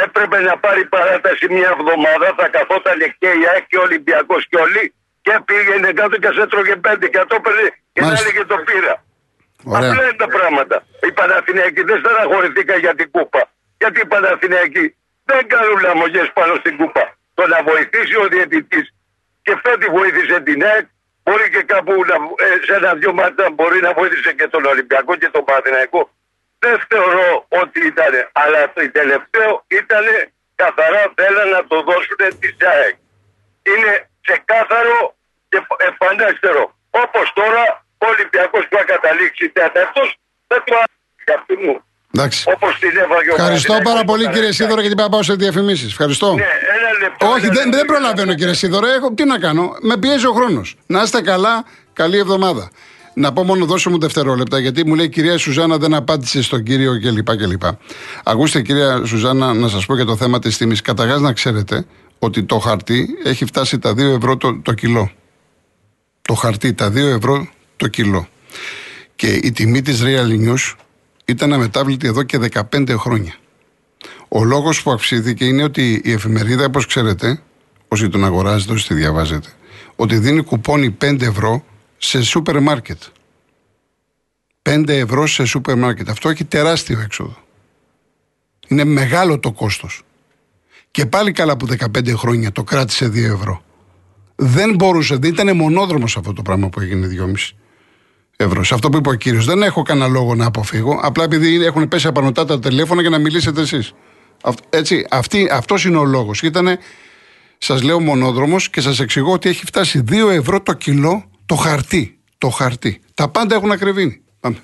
Έπρεπε 0.03 0.37
να 0.49 0.53
πάρει 0.63 0.83
παράταση 0.95 1.45
μια 1.55 1.69
εβδομάδα, 1.75 2.27
θα 2.37 2.47
καθόταν 2.55 2.99
και 3.19 3.29
η 3.39 3.41
ΑΕΚ 3.51 3.63
και 3.71 3.77
ο 3.77 3.81
Ολυμπιακός 3.87 4.41
και 4.49 4.57
όλοι 4.65 4.83
και 5.25 5.33
πήγαινε 5.47 5.89
κάτω 5.99 6.15
και 6.23 6.31
σε 6.35 6.41
έτρωγε 6.41 6.75
πέντε 6.85 7.05
και 7.13 7.19
το 7.29 7.35
έπαιρνε 7.39 7.67
και 7.93 8.01
να 8.01 8.13
έλεγε 8.19 8.43
το 8.51 8.57
πήρα. 8.67 8.93
Απλά 9.77 10.03
είναι 10.03 10.17
τα 10.23 10.27
πράγματα. 10.35 10.75
Οι 11.07 11.11
Παναθηναϊκοί 11.19 11.81
δεν 11.89 11.97
στεναχωρηθήκα 12.01 12.75
για 12.83 12.93
την 12.99 13.07
κούπα. 13.11 13.41
Γιατί 13.79 13.97
οι 14.03 14.07
Παναθηναϊκοί 14.13 14.85
δεν 15.29 15.41
κάνουν 15.53 15.77
λαμογές 15.87 16.27
πάνω 16.37 16.53
στην 16.61 16.73
κούπα. 16.79 17.03
Το 17.37 17.43
να 17.53 17.59
βοηθήσει 17.69 18.15
ο 18.23 18.25
διαιτητής 18.33 18.85
και 19.45 19.53
φέτη 19.63 19.87
βοήθησε 19.97 20.37
την 20.47 20.63
ΑΕΚ 20.63 20.85
Μπορεί 21.25 21.47
και 21.55 21.63
κάπου 21.73 21.93
να, 22.09 22.15
ε, 22.45 22.47
σε 22.65 22.73
ένα-δυο 22.79 23.11
μάτια 23.19 23.45
μπορεί 23.55 23.79
να 23.87 23.91
βοήθησε 23.99 24.31
και 24.39 24.47
τον 24.53 24.63
Ολυμπιακό 24.65 25.15
και 25.21 25.29
τον 25.35 25.43
Παναθηναϊκό. 25.47 26.01
Δεν 26.63 26.75
θεωρώ 26.89 27.29
ότι 27.61 27.79
ήταν, 27.91 28.13
αλλά 28.43 28.59
το 28.73 28.81
τελευταίο 28.99 29.51
ήταν 29.81 30.05
καθαρά 30.61 31.03
θέλαν 31.17 31.49
να 31.55 31.61
το 31.69 31.77
δώσουν 31.89 32.21
τη 32.41 32.49
ΣΑΕΚ. 32.59 32.95
Είναι 33.71 33.93
ξεκάθαρο 34.25 34.97
και 35.49 35.59
επανέστερο. 35.91 36.63
Όπως 37.03 37.25
τώρα 37.39 37.63
ο 38.03 38.05
Ολυμπιακός 38.13 38.63
που 38.67 38.75
θα 38.77 38.83
καταλήξει 38.93 39.49
τέταρτος, 39.49 40.07
δεν 40.47 40.61
το 40.65 40.73
άρεσε 40.75 41.55
μου. 41.63 41.75
Όπως 42.45 42.79
την 42.79 42.97
έβαγε 42.97 43.29
Ευχαριστώ 43.31 43.77
πάρα 43.83 44.03
πολύ 44.03 44.29
κύριε 44.29 44.51
Σίδωρο 44.51 44.81
γιατί 44.81 44.95
πρέπει 44.95 45.09
να 45.09 45.09
πάω 45.09 45.23
σε 45.23 45.33
διαφημίσεις. 45.33 45.91
Ευχαριστώ. 45.91 46.33
Ναι, 46.33 46.43
ένα 46.43 46.99
λεπτό, 47.01 47.27
Όχι, 47.27 47.47
δεν, 47.47 47.71
δεν 47.71 47.85
προλαβαίνω 47.85 48.33
κύριε 48.33 48.53
Σίδωρο. 48.53 48.87
Έχω, 48.87 49.13
τι 49.13 49.25
να 49.25 49.39
κάνω. 49.39 49.75
Με 49.81 49.97
πιέζει 49.97 50.25
ο 50.25 50.31
χρόνος. 50.31 50.75
Να 50.87 51.01
είστε 51.01 51.21
καλά. 51.21 51.65
Καλή 51.93 52.17
εβδομάδα. 52.17 52.71
Να 53.17 53.33
πω 53.33 53.43
μόνο 53.43 53.65
δώσε 53.65 53.89
μου 53.89 53.99
δευτερόλεπτα, 53.99 54.59
γιατί 54.59 54.85
μου 54.85 54.95
λέει 54.95 55.09
κυρία 55.09 55.37
Σουζάνα 55.37 55.77
δεν 55.77 55.93
απάντησε 55.93 56.41
στον 56.41 56.63
κύριο 56.63 56.99
κλπ. 56.99 57.35
κλπ. 57.35 57.61
Ακούστε 58.23 58.61
κυρία 58.61 59.01
Σουζάνα, 59.05 59.53
να 59.53 59.67
σας 59.67 59.85
πω 59.85 59.95
για 59.95 60.05
το 60.05 60.15
θέμα 60.15 60.39
της 60.39 60.57
τιμής. 60.57 60.81
Καταρχάς 60.81 61.21
να 61.21 61.33
ξέρετε 61.33 61.85
ότι 62.19 62.43
το 62.43 62.59
χαρτί 62.59 63.07
έχει 63.23 63.45
φτάσει 63.45 63.79
τα 63.79 63.91
2 63.91 63.97
ευρώ 63.97 64.37
το, 64.37 64.59
το 64.61 64.73
κιλό. 64.73 65.11
Το 66.21 66.33
χαρτί, 66.33 66.73
τα 66.73 66.89
2 66.89 66.95
ευρώ 66.95 67.47
το 67.77 67.87
κιλό. 67.87 68.27
Και 69.15 69.27
η 69.27 69.51
τιμή 69.51 69.81
της 69.81 70.01
Real 70.03 70.49
News 70.49 70.75
ήταν 71.25 71.53
αμετάβλητη 71.53 72.07
εδώ 72.07 72.23
και 72.23 72.39
15 72.71 72.95
χρόνια. 72.97 73.35
Ο 74.27 74.43
λόγος 74.43 74.83
που 74.83 74.91
αυξήθηκε 74.91 75.45
είναι 75.45 75.63
ότι 75.63 76.01
η 76.03 76.11
εφημερίδα, 76.11 76.65
όπως 76.65 76.85
ξέρετε, 76.85 77.41
όσοι 77.87 78.09
τον 78.09 78.25
αγοράζετε, 78.25 78.73
όσοι 78.73 78.87
τη 78.87 78.93
διαβάζετε, 78.93 79.49
ότι 79.95 80.17
δίνει 80.17 80.41
κουπόνι 80.41 80.97
5 81.01 81.21
ευρώ 81.21 81.63
σε 82.05 82.23
σούπερ 82.23 82.59
μάρκετ. 82.59 83.01
5 84.61 84.87
ευρώ 84.87 85.27
σε 85.27 85.45
σούπερ 85.45 85.77
μάρκετ. 85.77 86.09
Αυτό 86.09 86.29
έχει 86.29 86.43
τεράστιο 86.43 86.99
έξοδο. 86.99 87.37
Είναι 88.67 88.83
μεγάλο 88.83 89.39
το 89.39 89.51
κόστος. 89.51 90.01
Και 90.91 91.05
πάλι 91.05 91.31
καλά 91.31 91.57
που 91.57 91.67
15 91.67 92.13
χρόνια 92.15 92.51
το 92.51 92.63
κράτησε 92.63 93.07
2 93.07 93.33
ευρώ. 93.33 93.63
Δεν 94.35 94.75
μπορούσε, 94.75 95.15
δεν 95.15 95.31
ήταν 95.31 95.55
μονόδρομος 95.55 96.17
αυτό 96.17 96.33
το 96.33 96.41
πράγμα 96.41 96.69
που 96.69 96.79
έγινε 96.79 97.07
2,5 97.07 97.55
ευρώ. 98.35 98.63
Σε 98.63 98.73
αυτό 98.73 98.89
που 98.89 98.97
είπε 98.97 99.09
ο 99.09 99.13
κύριος. 99.13 99.45
Δεν 99.45 99.61
έχω 99.61 99.81
κανένα 99.81 100.07
λόγο 100.07 100.35
να 100.35 100.45
αποφύγω. 100.45 100.99
Απλά 101.01 101.23
επειδή 101.23 101.65
έχουν 101.65 101.87
πέσει 101.87 102.07
απανοτά 102.07 102.45
τα 102.45 102.59
τηλέφωνα 102.59 103.01
για 103.01 103.09
να 103.09 103.17
μιλήσετε 103.17 103.61
εσείς. 103.61 103.93
Έτσι, 104.69 105.05
αυτή, 105.09 105.49
αυτός 105.51 105.85
είναι 105.85 105.97
ο 105.97 106.05
λόγος. 106.05 106.41
Ήταν, 106.41 106.77
σας 107.57 107.81
λέω 107.83 107.99
μονόδρομος 107.99 108.69
και 108.69 108.81
σας 108.81 108.99
εξηγώ 108.99 109.31
ότι 109.31 109.49
έχει 109.49 109.65
φτάσει 109.65 110.03
2 110.11 110.29
ευρώ 110.29 110.61
το 110.61 110.73
κιλό 110.73 111.29
το 111.45 111.55
χαρτί. 111.55 112.19
Το 112.37 112.49
χαρτί. 112.49 113.01
Τα 113.13 113.29
πάντα 113.29 113.55
έχουν 113.55 113.71
ακριβήνει. 113.71 114.21
Πάμε. 114.39 114.55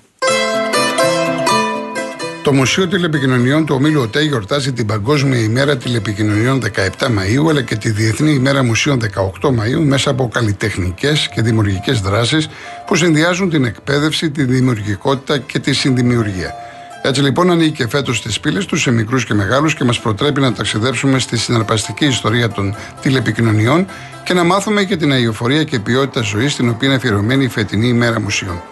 Το 2.42 2.52
Μουσείο 2.52 2.88
Τηλεπικοινωνιών 2.88 3.66
του 3.66 3.74
Ομίλου 3.74 4.00
ΟΤΕ 4.00 4.20
γιορτάζει 4.20 4.72
την 4.72 4.86
Παγκόσμια 4.86 5.40
ημέρα 5.40 5.76
τηλεπικοινωνιών 5.76 6.62
17 6.98 7.06
Μαΐου 7.06 7.48
αλλά 7.48 7.62
και 7.62 7.76
τη 7.76 7.90
Διεθνή 7.90 8.30
ημέρα 8.30 8.64
Μουσείων 8.64 9.00
18 9.42 9.48
Μαΐου 9.48 9.84
μέσα 9.84 10.10
από 10.10 10.28
καλλιτεχνικές 10.28 11.28
και 11.34 11.42
δημιουργικές 11.42 12.00
δράσεις 12.00 12.48
που 12.86 12.96
συνδυάζουν 12.96 13.50
την 13.50 13.64
εκπαίδευση, 13.64 14.30
τη 14.30 14.44
δημιουργικότητα 14.44 15.38
και 15.38 15.58
τη 15.58 15.72
συνδημιουργία. 15.72 16.54
Έτσι 17.02 17.20
λοιπόν 17.22 17.50
ανοίγει 17.50 17.70
και 17.70 17.88
φέτος 17.88 18.22
τι 18.22 18.40
πύλες 18.40 18.66
τους 18.66 18.82
σε 18.82 18.90
μικρούς 18.90 19.24
και 19.24 19.34
μεγάλους 19.34 19.74
και 19.74 19.84
μας 19.84 20.00
προτρέπει 20.00 20.40
να 20.40 20.52
ταξιδέψουμε 20.52 21.18
στη 21.18 21.36
συναρπαστική 21.36 22.04
ιστορία 22.04 22.48
των 22.48 22.74
τηλεπικοινωνιών 23.00 23.86
και 24.24 24.34
να 24.34 24.44
μάθουμε 24.44 24.84
και 24.84 24.96
την 24.96 25.12
αειοφορία 25.12 25.64
και 25.64 25.78
ποιότητα 25.78 26.20
ζωής 26.20 26.52
στην 26.52 26.68
οποία 26.68 26.88
είναι 26.88 26.96
αφιερωμένη 26.96 27.44
η 27.44 27.48
φετινή 27.48 27.88
ημέρα 27.88 28.20
μουσείων. 28.20 28.62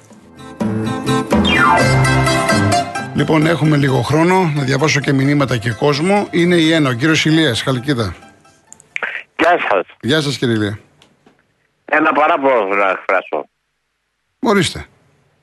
Λοιπόν, 3.14 3.46
έχουμε 3.46 3.78
λίγο 3.78 4.02
χρόνο 4.02 4.52
να 4.56 4.64
διαβάσω 4.64 5.00
και 5.00 5.14
μηνύματα 5.14 5.58
και 5.58 5.72
κόσμο. 5.72 6.28
Είναι 6.32 6.56
η 6.56 6.72
ένα, 6.72 6.90
ο 6.90 6.94
κύριος 6.94 7.26
Ηλίας, 7.26 7.62
Χαλκίδα. 7.62 8.16
Γεια 9.38 9.60
σας. 9.70 9.86
Γεια 10.02 10.22
σας, 10.22 10.38
κύριε 10.38 10.56
Ηλία. 10.56 10.80
Ένα 11.86 12.12
παράπονο 12.12 12.76
να 12.76 12.90
εκφράσω. 12.90 13.48
Ορίστε. 14.40 14.86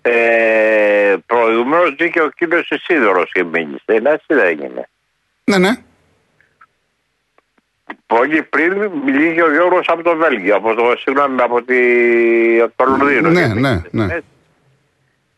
Ε, 0.02 1.14
Προηγουμένως 1.26 1.94
βγήκε 1.98 2.20
ο 2.22 2.28
κύριος 2.28 2.70
Ισίδωρο 2.70 3.24
και 3.32 3.44
μίλησε. 3.44 3.82
Έτσι 3.86 4.24
δεν 4.26 4.46
έγινε. 4.46 4.88
Ναι, 5.44 5.58
ναι. 5.58 5.70
Πολύ 8.06 8.42
πριν 8.42 8.90
μιλήσει 9.04 9.40
ο 9.40 9.52
Γιώργος 9.52 9.86
από 9.88 10.02
το 10.02 10.16
Βέλγιο, 10.16 10.56
από 10.56 10.74
το, 10.74 10.94
συγγνώμη, 10.98 11.40
από 11.42 11.62
τη, 11.62 11.76
το 12.76 12.84
Λονδίνο. 12.84 13.30
Ναι, 13.30 13.46
ναι, 13.46 13.82
ναι. 13.90 14.18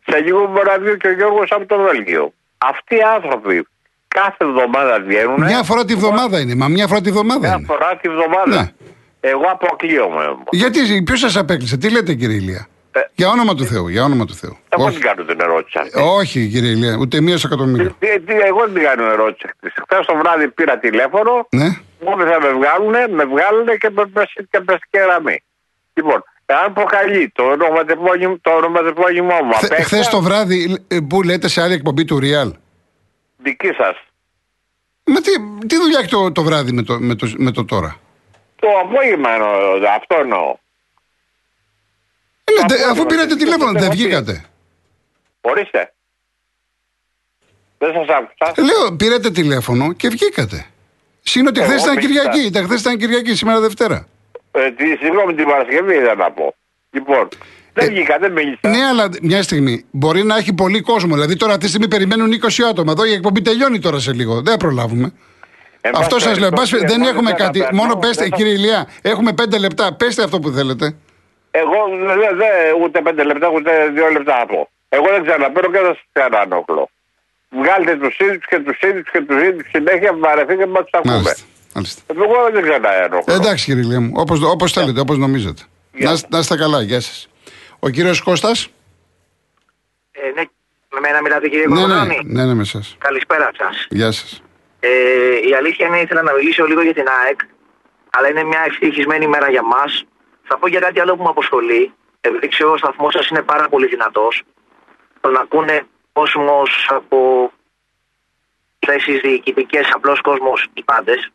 Σε 0.05 0.19
λίγο 0.19 0.47
μπορεί 0.47 0.65
να 0.65 0.79
βγει 0.79 0.97
και 0.97 1.07
ο 1.07 1.13
Γιώργος 1.13 1.51
από 1.51 1.65
το 1.65 1.77
Βέλγιο. 1.77 2.33
Αυτοί 2.57 2.95
οι 2.95 3.01
άνθρωποι 3.15 3.67
κάθε 4.07 4.37
εβδομάδα 4.45 4.99
βγαίνουν. 5.01 5.43
Μια 5.43 5.63
φορά 5.63 5.85
τη 5.85 5.95
βδομάδα 5.95 6.39
είναι, 6.39 6.55
μα 6.55 6.67
μια 6.67 6.87
φορά 6.87 7.01
τη 7.01 7.11
βδομάδα 7.11 7.39
μια 7.39 7.55
είναι. 7.57 7.65
φορά 7.65 7.97
τη 8.01 8.09
βδομάδα. 8.09 8.61
Ναι. 8.61 8.71
Εγώ 9.19 9.43
αποκλείομαι 9.51 10.23
όμως. 10.23 10.45
Γιατί, 10.51 11.03
ποιος 11.03 11.19
σας 11.19 11.37
απέκλεισε, 11.37 11.77
τι 11.77 11.89
λέτε 11.91 12.13
κύριε 12.13 12.35
Ηλία; 12.35 12.67
Ε, 12.91 12.99
για 13.15 13.29
όνομα 13.29 13.55
του 13.55 13.65
Θεού, 13.65 13.87
για 13.87 14.03
όνομα 14.03 14.25
του 14.25 14.33
Θεού. 14.35 14.57
Εγώ 14.69 14.83
Όχι. 14.83 14.93
δεν 14.97 15.01
κάνω 15.01 15.23
την 15.23 15.39
ερώτηση 15.41 15.77
αυτή. 15.81 15.99
Όχι 15.99 16.47
κύριε 16.47 16.69
Ηλία, 16.69 16.97
ούτε 16.99 17.21
μία 17.21 17.37
σε 17.37 17.47
εκατομμύριο. 17.47 17.95
Τι- 17.99 18.19
τι- 18.19 18.33
εγώ 18.33 18.59
δεν 18.65 18.73
την 18.73 18.83
κάνω 18.83 19.03
ερώτηση. 19.05 19.47
Χθες 19.89 20.05
το 20.05 20.15
βράδυ 20.17 20.47
πήρα 20.47 20.77
τηλέφωνο, 20.79 21.47
Ναι. 21.51 21.67
μόλις 22.05 22.31
θα 22.31 22.37
με 22.41 22.49
βγάλουν, 22.59 23.13
με 23.15 23.25
βγάλουν 23.25 23.77
και 23.77 23.89
με 23.89 24.05
πες 24.05 24.33
και 24.49 24.59
πες 24.59 24.77
και 24.89 24.97
γραμμή. 24.99 25.43
Λοιπόν, 25.93 26.23
εάν 26.45 26.73
προκαλεί 26.73 27.29
το 27.35 27.43
ονοματεπώνυμο, 27.43 28.37
το 28.41 28.51
ονοματεπώνυμό 28.51 29.35
μου, 29.43 29.55
απέχθεια, 29.55 29.83
Χθες 29.83 30.07
το 30.09 30.21
βράδυ 30.21 30.77
ε, 30.87 30.97
που 31.09 31.21
λέτε 31.23 31.47
σε 31.47 31.61
άλλη 31.61 31.73
εκπομπή 31.73 32.05
του 32.05 32.19
Real; 32.21 32.51
δική 33.37 33.71
σας. 33.77 33.95
Με 35.03 35.19
τι, 35.21 35.31
τι 35.67 35.75
δουλειά 35.77 35.99
έχει 35.99 36.09
το, 36.09 36.31
το 36.31 36.43
βράδυ 36.43 36.71
με 36.71 36.81
το, 36.83 36.97
με, 36.99 37.15
το, 37.15 37.27
με 37.37 37.51
το 37.51 37.65
τώρα; 37.65 37.95
Το 38.55 38.67
απόγευμα 38.83 39.29
εννοώ, 39.29 39.49
αυτό 39.97 40.15
εννοώ. 40.21 40.55
Ε, 42.49 42.61
ναι, 42.61 42.67
Το 42.67 42.75
δε- 42.75 42.75
αφού 42.75 42.83
απόγευμα, 42.91 43.05
πήρατε 43.05 43.33
τι- 43.35 43.39
τηλέφωνο, 43.43 43.71
τι- 43.71 43.79
δεν 43.79 43.89
τι- 43.89 43.95
βγήκατε. 43.95 44.43
Ορίστε. 45.41 45.93
Δεν 47.77 47.91
σας 47.93 48.07
άκουσα. 48.17 48.53
Ε, 48.55 48.61
Λέω, 48.61 48.95
πήρατε 48.95 49.31
τηλέφωνο 49.31 49.93
και 49.93 50.07
βγήκατε. 50.09 50.65
Συν 51.23 51.47
ότι 51.47 51.59
Εγώ 51.59 51.69
χθες 51.69 51.81
ήταν 51.83 51.95
πήγα. 51.95 52.07
Κυριακή. 52.07 52.39
Ήταν 52.45 52.63
χθες 52.65 52.79
ήταν 52.81 52.97
Κυριακή, 52.97 53.35
σήμερα 53.35 53.59
Δευτέρα. 53.59 54.07
Ε, 54.51 54.71
τη, 54.71 54.85
συγγνώμη, 54.85 55.33
την 55.33 55.45
Παρασκευή 55.45 55.93
ήθελα 55.93 56.15
να 56.15 56.31
πω. 56.31 56.55
Λοιπόν, 56.91 57.27
δεν 57.73 57.87
Ε, 57.87 57.89
βγήκα, 57.91 58.17
δεν 58.19 58.31
μίλησα. 58.31 58.69
Ναι, 58.69 58.85
αλλά 58.85 59.09
μια 59.21 59.43
στιγμή 59.43 59.85
μπορεί 59.91 60.23
να 60.23 60.37
έχει 60.37 60.53
πολύ 60.53 60.81
κόσμο. 60.81 61.13
Δηλαδή 61.13 61.35
τώρα 61.35 61.51
αυτή 61.51 61.63
τη 61.63 61.69
στιγμή 61.69 61.87
περιμένουν 61.87 62.31
20 62.31 62.63
άτομα. 62.63 62.91
Εδώ 62.91 63.05
η 63.05 63.11
εκπομπή 63.13 63.41
τελειώνει 63.41 63.79
τώρα 63.79 63.99
σε 63.99 64.13
λίγο. 64.13 64.41
Δεν 64.41 64.57
προλάβουμε. 64.57 65.13
Εν 65.81 65.91
αυτό 65.95 66.15
πάση 66.15 66.27
σας 66.27 66.37
λέω. 66.39 66.49
περιπτώσει, 66.49 66.75
Μπας- 66.77 66.91
δεν 66.91 67.01
εγώ 67.01 67.09
έχουμε 67.09 67.29
δεν 67.29 67.37
κάτι. 67.39 67.59
καταλαβαίνω. 67.59 67.81
Μόνο 67.83 67.99
πέστε, 67.99 68.21
Δεν 68.21 68.29
θα- 68.31 68.35
κύριε 68.37 68.53
Ηλία, 68.53 68.87
έχουμε 69.01 69.33
5 69.33 69.57
λεπτά. 69.59 69.93
Πέστε 69.93 70.23
αυτό 70.23 70.39
που 70.39 70.49
θέλετε. 70.49 70.95
Εγώ 71.61 71.79
δεν 72.19 72.37
δε, 72.37 72.51
ούτε 72.83 73.01
πέντε 73.01 73.23
λεπτά 73.23 73.47
ούτε 73.49 73.71
δύο 73.95 74.07
λεπτά 74.09 74.37
να 74.37 74.45
πω. 74.45 74.69
Εγώ 74.89 75.07
δεν 75.09 75.23
ξαναπαίρνω 75.25 75.71
και 75.71 75.79
δεν 75.79 75.85
σας 75.93 75.99
ξανανόχλω. 76.13 76.89
Βγάλτε 77.49 77.95
τους 77.95 78.17
ίδιους 78.19 78.45
και 78.49 78.59
τους 78.59 78.79
ίδιους 78.81 79.09
και 79.11 79.21
τους 79.21 79.41
ίδιους 79.43 79.67
συνέχεια 79.69 80.13
βαρεθείτε 80.13 80.65
με 80.65 80.79
του 80.83 80.89
ακούμε. 80.91 81.13
Μάλιστα. 81.13 81.43
Μάλιστα. 81.75 82.01
Εγώ 82.15 82.49
δεν 82.53 82.61
ξαναένοχλω. 82.63 83.33
Ε, 83.33 83.35
εντάξει, 83.35 83.65
κύριε 83.65 83.81
Ηλία 83.83 83.99
μου. 84.01 84.11
Όπως 84.15 84.41
όπως 84.43 84.71
θέλετε, 84.71 84.99
όπως 84.99 85.17
νομίζετε. 85.17 85.61
Γεια. 85.93 86.07
Να, 86.07 86.13
είστε- 86.13 86.29
να 86.31 86.39
είστε 86.39 86.55
καλά. 86.55 86.81
Γεια 86.81 86.99
σας. 87.01 87.29
Ο 87.79 87.89
κύριος 87.89 88.21
Κώστας; 88.21 88.67
Ε, 90.11 90.27
ναι, 90.35 90.43
με 90.93 90.99
μένα 90.99 91.21
μιλάτε 91.21 91.47
κύριε 91.47 91.67
Ναι, 91.67 91.73
ναι, 91.75 91.81
Κοκορώνη. 91.81 92.19
ναι, 92.25 92.45
ναι, 92.45 92.53
με 92.53 92.61
εσάς. 92.61 92.95
Καλησπέρα 92.99 93.51
σας. 93.57 93.87
Γεια 93.89 94.11
σας. 94.11 94.43
Ε, 94.79 94.89
η 95.49 95.53
αλήθεια 95.57 95.87
είναι 95.87 95.99
ήθελα 95.99 96.21
να 96.21 96.33
μιλήσω 96.33 96.65
λίγο 96.65 96.81
για 96.81 96.93
την 96.93 97.05
ΑΕΚ, 97.23 97.39
αλλά 98.09 98.27
είναι 98.29 98.43
μια 98.43 98.63
ευτυχισμένη 98.67 99.25
ημέρα 99.25 99.49
για 99.49 99.63
μας. 99.63 100.03
Θα 100.51 100.57
πω 100.57 100.67
για 100.67 100.79
κάτι 100.79 100.99
άλλο 100.99 101.15
που 101.15 101.23
με 101.23 101.29
αποσχολεί. 101.29 101.93
επειδή 102.21 102.47
ξέρω 102.47 102.71
ο 102.71 102.77
σταθμός 102.77 103.13
σας 103.13 103.27
είναι 103.27 103.41
πάρα 103.41 103.69
πολύ 103.69 103.87
δυνατός, 103.87 104.41
τον 105.21 105.35
ακούνε 105.37 105.77
κόσμος 106.13 106.69
από 106.89 107.17
θέσεις 108.87 109.19
διοικητικές, 109.21 109.89
απλός 109.93 110.21
κόσμος, 110.21 110.67
οι 110.73 110.83
πάντες. 110.83 111.29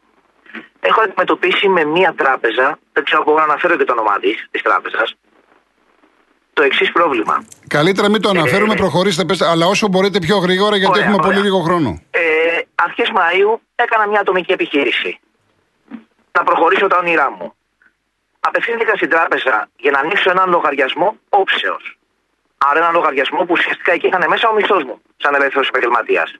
Έχω 0.80 1.00
αντιμετωπίσει 1.00 1.68
με 1.68 1.84
μία 1.84 2.14
τράπεζα, 2.16 2.78
δεν 2.92 3.04
ξέρω 3.04 3.18
αν 3.20 3.24
μπορώ 3.26 3.38
να 3.38 3.44
αναφέρω 3.44 3.76
και 3.76 3.84
το 3.84 3.92
όνομά 3.92 4.18
της 4.18 4.48
της 4.50 4.62
τράπεζας, 4.62 5.14
το 6.52 6.62
εξής 6.62 6.92
πρόβλημα. 6.92 7.44
Καλύτερα 7.68 8.08
μην 8.10 8.20
το 8.22 8.28
αναφέρουμε, 8.28 8.72
Ε, 8.72 8.76
προχωρήστε, 8.76 9.24
πέστε, 9.24 9.46
αλλά 9.48 9.66
όσο 9.66 9.88
μπορείτε 9.88 10.18
πιο 10.18 10.36
γρήγορα 10.36 10.76
γιατί 10.76 10.92
Ωραία, 10.98 11.02
έχουμε 11.04 11.16
πολύ 11.16 11.28
ωραία. 11.38 11.42
λίγο 11.42 11.58
χρόνο. 11.60 12.02
Ε, 12.10 12.20
αρχές 12.74 13.10
Μαΐου 13.14 13.58
έκανα 13.74 14.06
μια 14.08 14.20
ατομική 14.20 14.52
επιχείρηση. 14.52 15.18
Να 16.38 16.42
προχωρήσω 16.44 16.86
τα 16.86 16.96
όνειρά 16.98 17.30
μου. 17.30 17.54
Απευθύνθηκα 18.48 18.96
στην 18.96 19.08
τράπεζα 19.08 19.68
για 19.76 19.90
να 19.90 19.98
ανοίξω 19.98 20.30
έναν 20.30 20.50
λογαριασμό 20.50 21.16
όψεως. 21.28 21.98
Άρα 22.58 22.78
έναν 22.78 22.92
λογαριασμό 22.92 23.38
που 23.38 23.52
ουσιαστικά 23.58 23.92
εκεί 23.92 24.06
είχαν 24.06 24.24
μέσα 24.28 24.48
ο 24.48 24.54
μισθός 24.54 24.82
μου, 24.84 25.02
σαν 25.16 25.34
ελεύθερος 25.34 25.68
επαγγελματίας. 25.68 26.34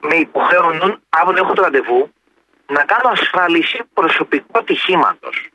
Με 0.00 0.14
υποχρεώνουν, 0.14 1.02
αύριο 1.08 1.44
έχω 1.44 1.52
το 1.52 1.62
ραντεβού, 1.62 2.12
να 2.66 2.84
κάνω 2.84 3.08
ασφάλιση 3.10 3.82
προσωπικού 3.94 4.58
ατυχήματος. 4.58 5.48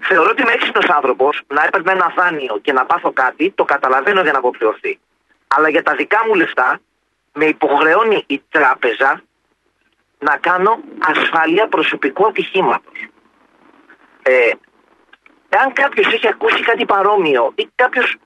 Θεωρώ 0.00 0.30
ότι 0.30 0.42
είμαι 0.42 0.52
έξυπνος 0.52 0.88
άνθρωπος 0.88 1.40
να 1.46 1.64
έπαιρνα 1.64 1.92
ένα 1.92 2.12
δάνειο 2.16 2.58
και 2.62 2.72
να 2.72 2.84
πάθω 2.84 3.12
κάτι, 3.12 3.50
το 3.50 3.64
καταλαβαίνω 3.64 4.22
για 4.22 4.32
να 4.32 4.38
αποπληρωθεί. 4.38 4.98
Αλλά 5.48 5.68
για 5.68 5.82
τα 5.82 5.94
δικά 5.94 6.26
μου 6.26 6.34
λεφτά 6.34 6.80
με 7.32 7.44
υποχρεώνει 7.44 8.24
η 8.26 8.42
τράπεζα 8.50 9.22
να 10.18 10.36
κάνω 10.36 10.80
ασφάλεια 10.98 11.68
προσωπικού 11.68 12.26
ατυχήματος. 12.26 12.98
Ε, 14.26 14.50
εάν 15.48 15.72
κάποιος 15.72 16.12
έχει 16.12 16.28
ακούσει 16.28 16.62
κάτι 16.62 16.84
παρόμοιο 16.84 17.52
ή 17.54 17.68
κάποιος 17.74 18.16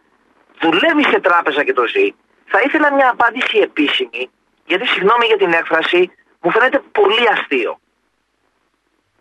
δουλεύει 0.61 1.05
σε 1.05 1.21
τράπεζα 1.21 1.65
και 1.65 1.73
το 1.73 1.87
ζει, 1.87 2.15
θα 2.45 2.61
ήθελα 2.61 2.95
μια 2.95 3.11
απάντηση 3.11 3.59
επίσημη, 3.59 4.31
γιατί 4.67 4.87
συγγνώμη 4.87 5.27
για 5.27 5.37
την 5.37 5.53
έκφραση, 5.53 6.11
μου 6.41 6.51
φαίνεται 6.51 6.83
πολύ 6.93 7.29
αστείο. 7.29 7.81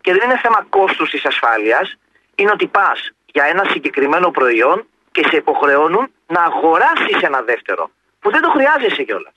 Και 0.00 0.12
δεν 0.12 0.30
είναι 0.30 0.38
θέμα 0.38 0.66
κόστους 0.68 1.10
της 1.10 1.24
ασφάλειας, 1.24 1.96
είναι 2.34 2.50
ότι 2.50 2.66
πας 2.66 3.10
για 3.26 3.44
ένα 3.44 3.64
συγκεκριμένο 3.64 4.30
προϊόν 4.30 4.86
και 5.12 5.26
σε 5.28 5.36
υποχρεώνουν 5.36 6.12
να 6.26 6.42
αγοράσεις 6.42 7.22
ένα 7.22 7.42
δεύτερο, 7.42 7.90
που 8.20 8.30
δεν 8.30 8.40
το 8.40 8.50
χρειάζεσαι 8.50 9.02
κιόλας. 9.02 9.34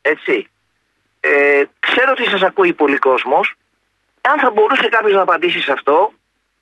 Έτσι. 0.00 0.50
Ε, 1.20 1.62
ξέρω 1.78 2.10
ότι 2.10 2.28
σας 2.28 2.42
ακούει 2.42 2.72
πολύ 2.72 2.98
κόσμος. 2.98 3.54
Αν 4.32 4.38
θα 4.40 4.50
μπορούσε 4.54 4.88
κάποιος 4.90 5.12
να 5.12 5.22
απαντήσει 5.22 5.60
σε 5.60 5.72
αυτό, 5.72 6.12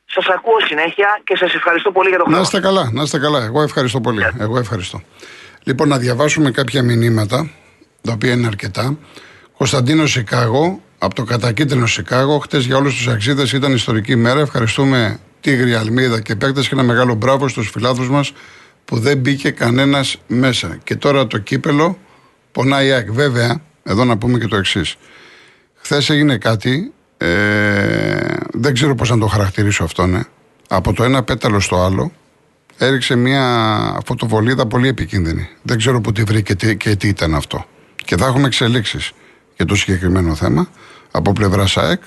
σας 0.05 0.27
ακούω 0.27 0.61
συνέχεια 0.61 1.21
και 1.25 1.37
σας 1.37 1.55
ευχαριστώ 1.55 1.93
πολύ 1.93 2.09
για 2.09 2.19
το 2.19 2.25
χρόνο. 2.25 2.39
Να 2.39 2.43
είστε 2.43 2.61
καλά, 2.61 2.91
να 2.93 3.03
είστε 3.03 3.19
καλά. 3.19 3.45
Εγώ 3.45 3.63
ευχαριστώ 3.63 4.01
πολύ. 4.01 4.23
Εγώ 4.39 4.59
ευχαριστώ. 4.59 5.03
Λοιπόν, 5.63 5.89
να 5.89 5.99
διαβάσουμε 5.99 6.51
κάποια 6.51 6.83
μηνύματα, 6.83 7.51
τα 8.03 8.13
οποία 8.13 8.33
είναι 8.33 8.47
αρκετά. 8.47 8.99
Κωνσταντίνος 9.57 10.11
Σικάγο, 10.11 10.81
από 10.99 11.15
το 11.15 11.25
κατακίτρινο 11.25 11.87
Σικάγο. 11.87 12.39
Χτες 12.39 12.65
για 12.65 12.77
όλους 12.77 12.95
τους 12.97 13.09
αξίδες 13.09 13.53
ήταν 13.53 13.73
ιστορική 13.73 14.17
μέρα. 14.17 14.41
Ευχαριστούμε 14.41 15.21
Τίγρη, 15.41 15.75
Αλμίδα 15.75 16.21
και 16.21 16.37
παίκτες 16.37 16.69
και 16.69 16.75
ένα 16.75 16.83
μεγάλο 16.83 17.15
μπράβο 17.15 17.49
στους 17.49 17.71
φιλάθλους 17.71 18.11
μας 18.11 18.33
που 18.85 18.99
δεν 18.99 19.19
μπήκε 19.19 19.51
κανένας 19.51 20.17
μέσα. 20.27 20.79
Και 20.85 20.97
τώρα 20.97 21.27
το 21.27 21.39
κύπελο 21.39 21.99
πονάει 22.53 22.87
η 22.87 22.93
ΑΕΚ. 22.93 23.11
Βέβαια, 23.13 23.63
εδώ 23.83 24.05
να 24.05 24.19
πούμε 24.19 24.39
και 24.39 24.47
το 24.47 24.57
εξής. 24.57 24.97
Χθες 25.75 26.11
έγινε 26.11 26.39
κάτι, 26.39 26.94
ε, 27.25 28.37
δεν 28.53 28.75
ξέρω 28.75 28.95
πώς 28.95 29.11
να 29.11 29.19
το 29.19 29.27
χαρακτηρίσω 29.27 29.85
αυτό, 29.85 30.07
ναι. 30.07 30.21
Από 30.69 30.93
το 30.93 31.05
ένα 31.05 31.23
πέταλο 31.23 31.61
στο 31.61 31.83
άλλο, 31.85 32.13
έριξε 32.79 33.17
μια 33.17 34.01
φωτοβολίδα 34.07 34.67
πολύ 34.67 34.89
επικίνδυνη. 34.89 35.49
Δεν 35.63 35.79
ξέρω 35.79 36.01
που 36.01 36.13
τη 36.13 36.23
βρήκε 36.23 36.55
και 36.55 36.67
τι, 36.67 36.77
και 36.77 36.97
τι 36.97 37.09
ήταν 37.09 37.35
αυτό. 37.35 37.65
Και 38.05 38.17
θα 38.17 38.27
έχουμε 38.27 38.47
εξελίξεις 38.47 39.13
για 39.57 39.65
το 39.65 39.75
συγκεκριμένο 39.75 40.35
θέμα 40.35 40.69
από 41.11 41.33
πλευρά 41.33 41.67
ΣΑΕΚ. 41.67 42.03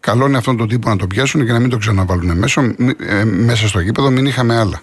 Καλό 0.00 0.26
είναι 0.26 0.36
αυτόν 0.36 0.56
τον 0.56 0.68
τύπο 0.68 0.88
να 0.88 0.96
το 0.96 1.06
πιάσουν 1.06 1.46
και 1.46 1.52
να 1.52 1.58
μην 1.58 1.70
το 1.70 1.76
ξαναβάλουν 1.76 2.38
μέσα, 2.38 2.74
μη- 2.76 3.00
ε, 3.00 3.24
μέσα 3.24 3.68
στο 3.68 3.80
γήπεδο, 3.80 4.10
μην 4.10 4.26
είχαμε 4.26 4.56
άλλα. 4.58 4.82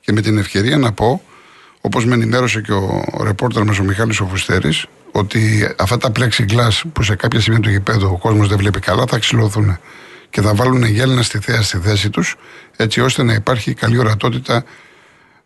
Και 0.00 0.12
με 0.12 0.20
την 0.20 0.38
ευκαιρία 0.38 0.78
να 0.78 0.92
πω, 0.92 1.22
όπως 1.80 2.06
με 2.06 2.14
ενημέρωσε 2.14 2.60
και 2.60 2.72
ο 2.72 3.04
ρεπόρτερ 3.22 3.64
μας 3.64 3.78
ο 3.78 3.82
Μιχάλης 3.82 4.20
ο 4.20 4.26
Φουστέρης, 4.26 4.86
ότι 5.16 5.68
αυτά 5.78 5.98
τα 5.98 6.12
plexiglass 6.16 6.80
που 6.92 7.02
σε 7.02 7.14
κάποια 7.14 7.40
σημεία 7.40 7.60
του 7.60 7.70
γηπέδου 7.70 8.08
ο 8.12 8.18
κόσμος 8.18 8.48
δεν 8.48 8.58
βλέπει 8.58 8.80
καλά 8.80 9.04
θα 9.08 9.18
ξυλωθούν 9.18 9.78
και 10.30 10.40
θα 10.40 10.54
βάλουν 10.54 10.84
γέλνα 10.84 11.22
στη 11.22 11.38
θέα 11.38 11.62
στη 11.62 11.78
θέση 11.78 12.10
τους, 12.10 12.36
έτσι 12.76 13.00
ώστε 13.00 13.22
να 13.22 13.32
υπάρχει 13.34 13.74
καλή 13.74 13.98
ορατότητα 13.98 14.64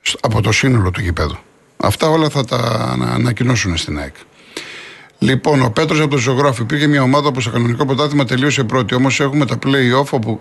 σ- 0.02 0.16
από 0.20 0.40
το 0.40 0.52
σύνολο 0.52 0.90
του 0.90 1.00
γηπέδου. 1.00 1.38
Αυτά 1.76 2.08
όλα 2.08 2.28
θα 2.28 2.44
τα 2.44 2.56
ανα- 2.92 3.12
ανακοινώσουν 3.12 3.76
στην 3.76 3.98
ΑΕΚ. 3.98 4.14
Λοιπόν, 5.18 5.62
ο 5.62 5.70
Πέτρος 5.70 6.00
από 6.00 6.10
το 6.10 6.16
ζωγράφο. 6.16 6.62
Υπήρχε 6.62 6.86
μια 6.86 7.02
ομάδα 7.02 7.32
που 7.32 7.40
στο 7.40 7.50
κανονικό 7.50 7.86
πρωτάθλημα 7.86 8.24
τελείωσε 8.24 8.64
πρώτη. 8.64 8.94
Όμως 8.94 9.20
έχουμε 9.20 9.46
τα 9.46 9.58
play-off 9.66 10.10
όπου 10.10 10.40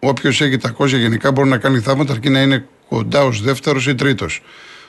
όποιος 0.00 0.40
έχει 0.40 0.56
τα 0.56 0.68
κόζια 0.68 0.98
γενικά 0.98 1.32
μπορεί 1.32 1.48
να 1.48 1.58
κάνει 1.58 1.80
θαύματα 1.80 2.12
αρκεί 2.12 2.28
να 2.28 2.40
είναι 2.42 2.66
κοντά 2.88 3.24
ως 3.24 3.42
δεύτερος 3.42 3.86
ή 3.86 3.94
τρίτος. 3.94 4.42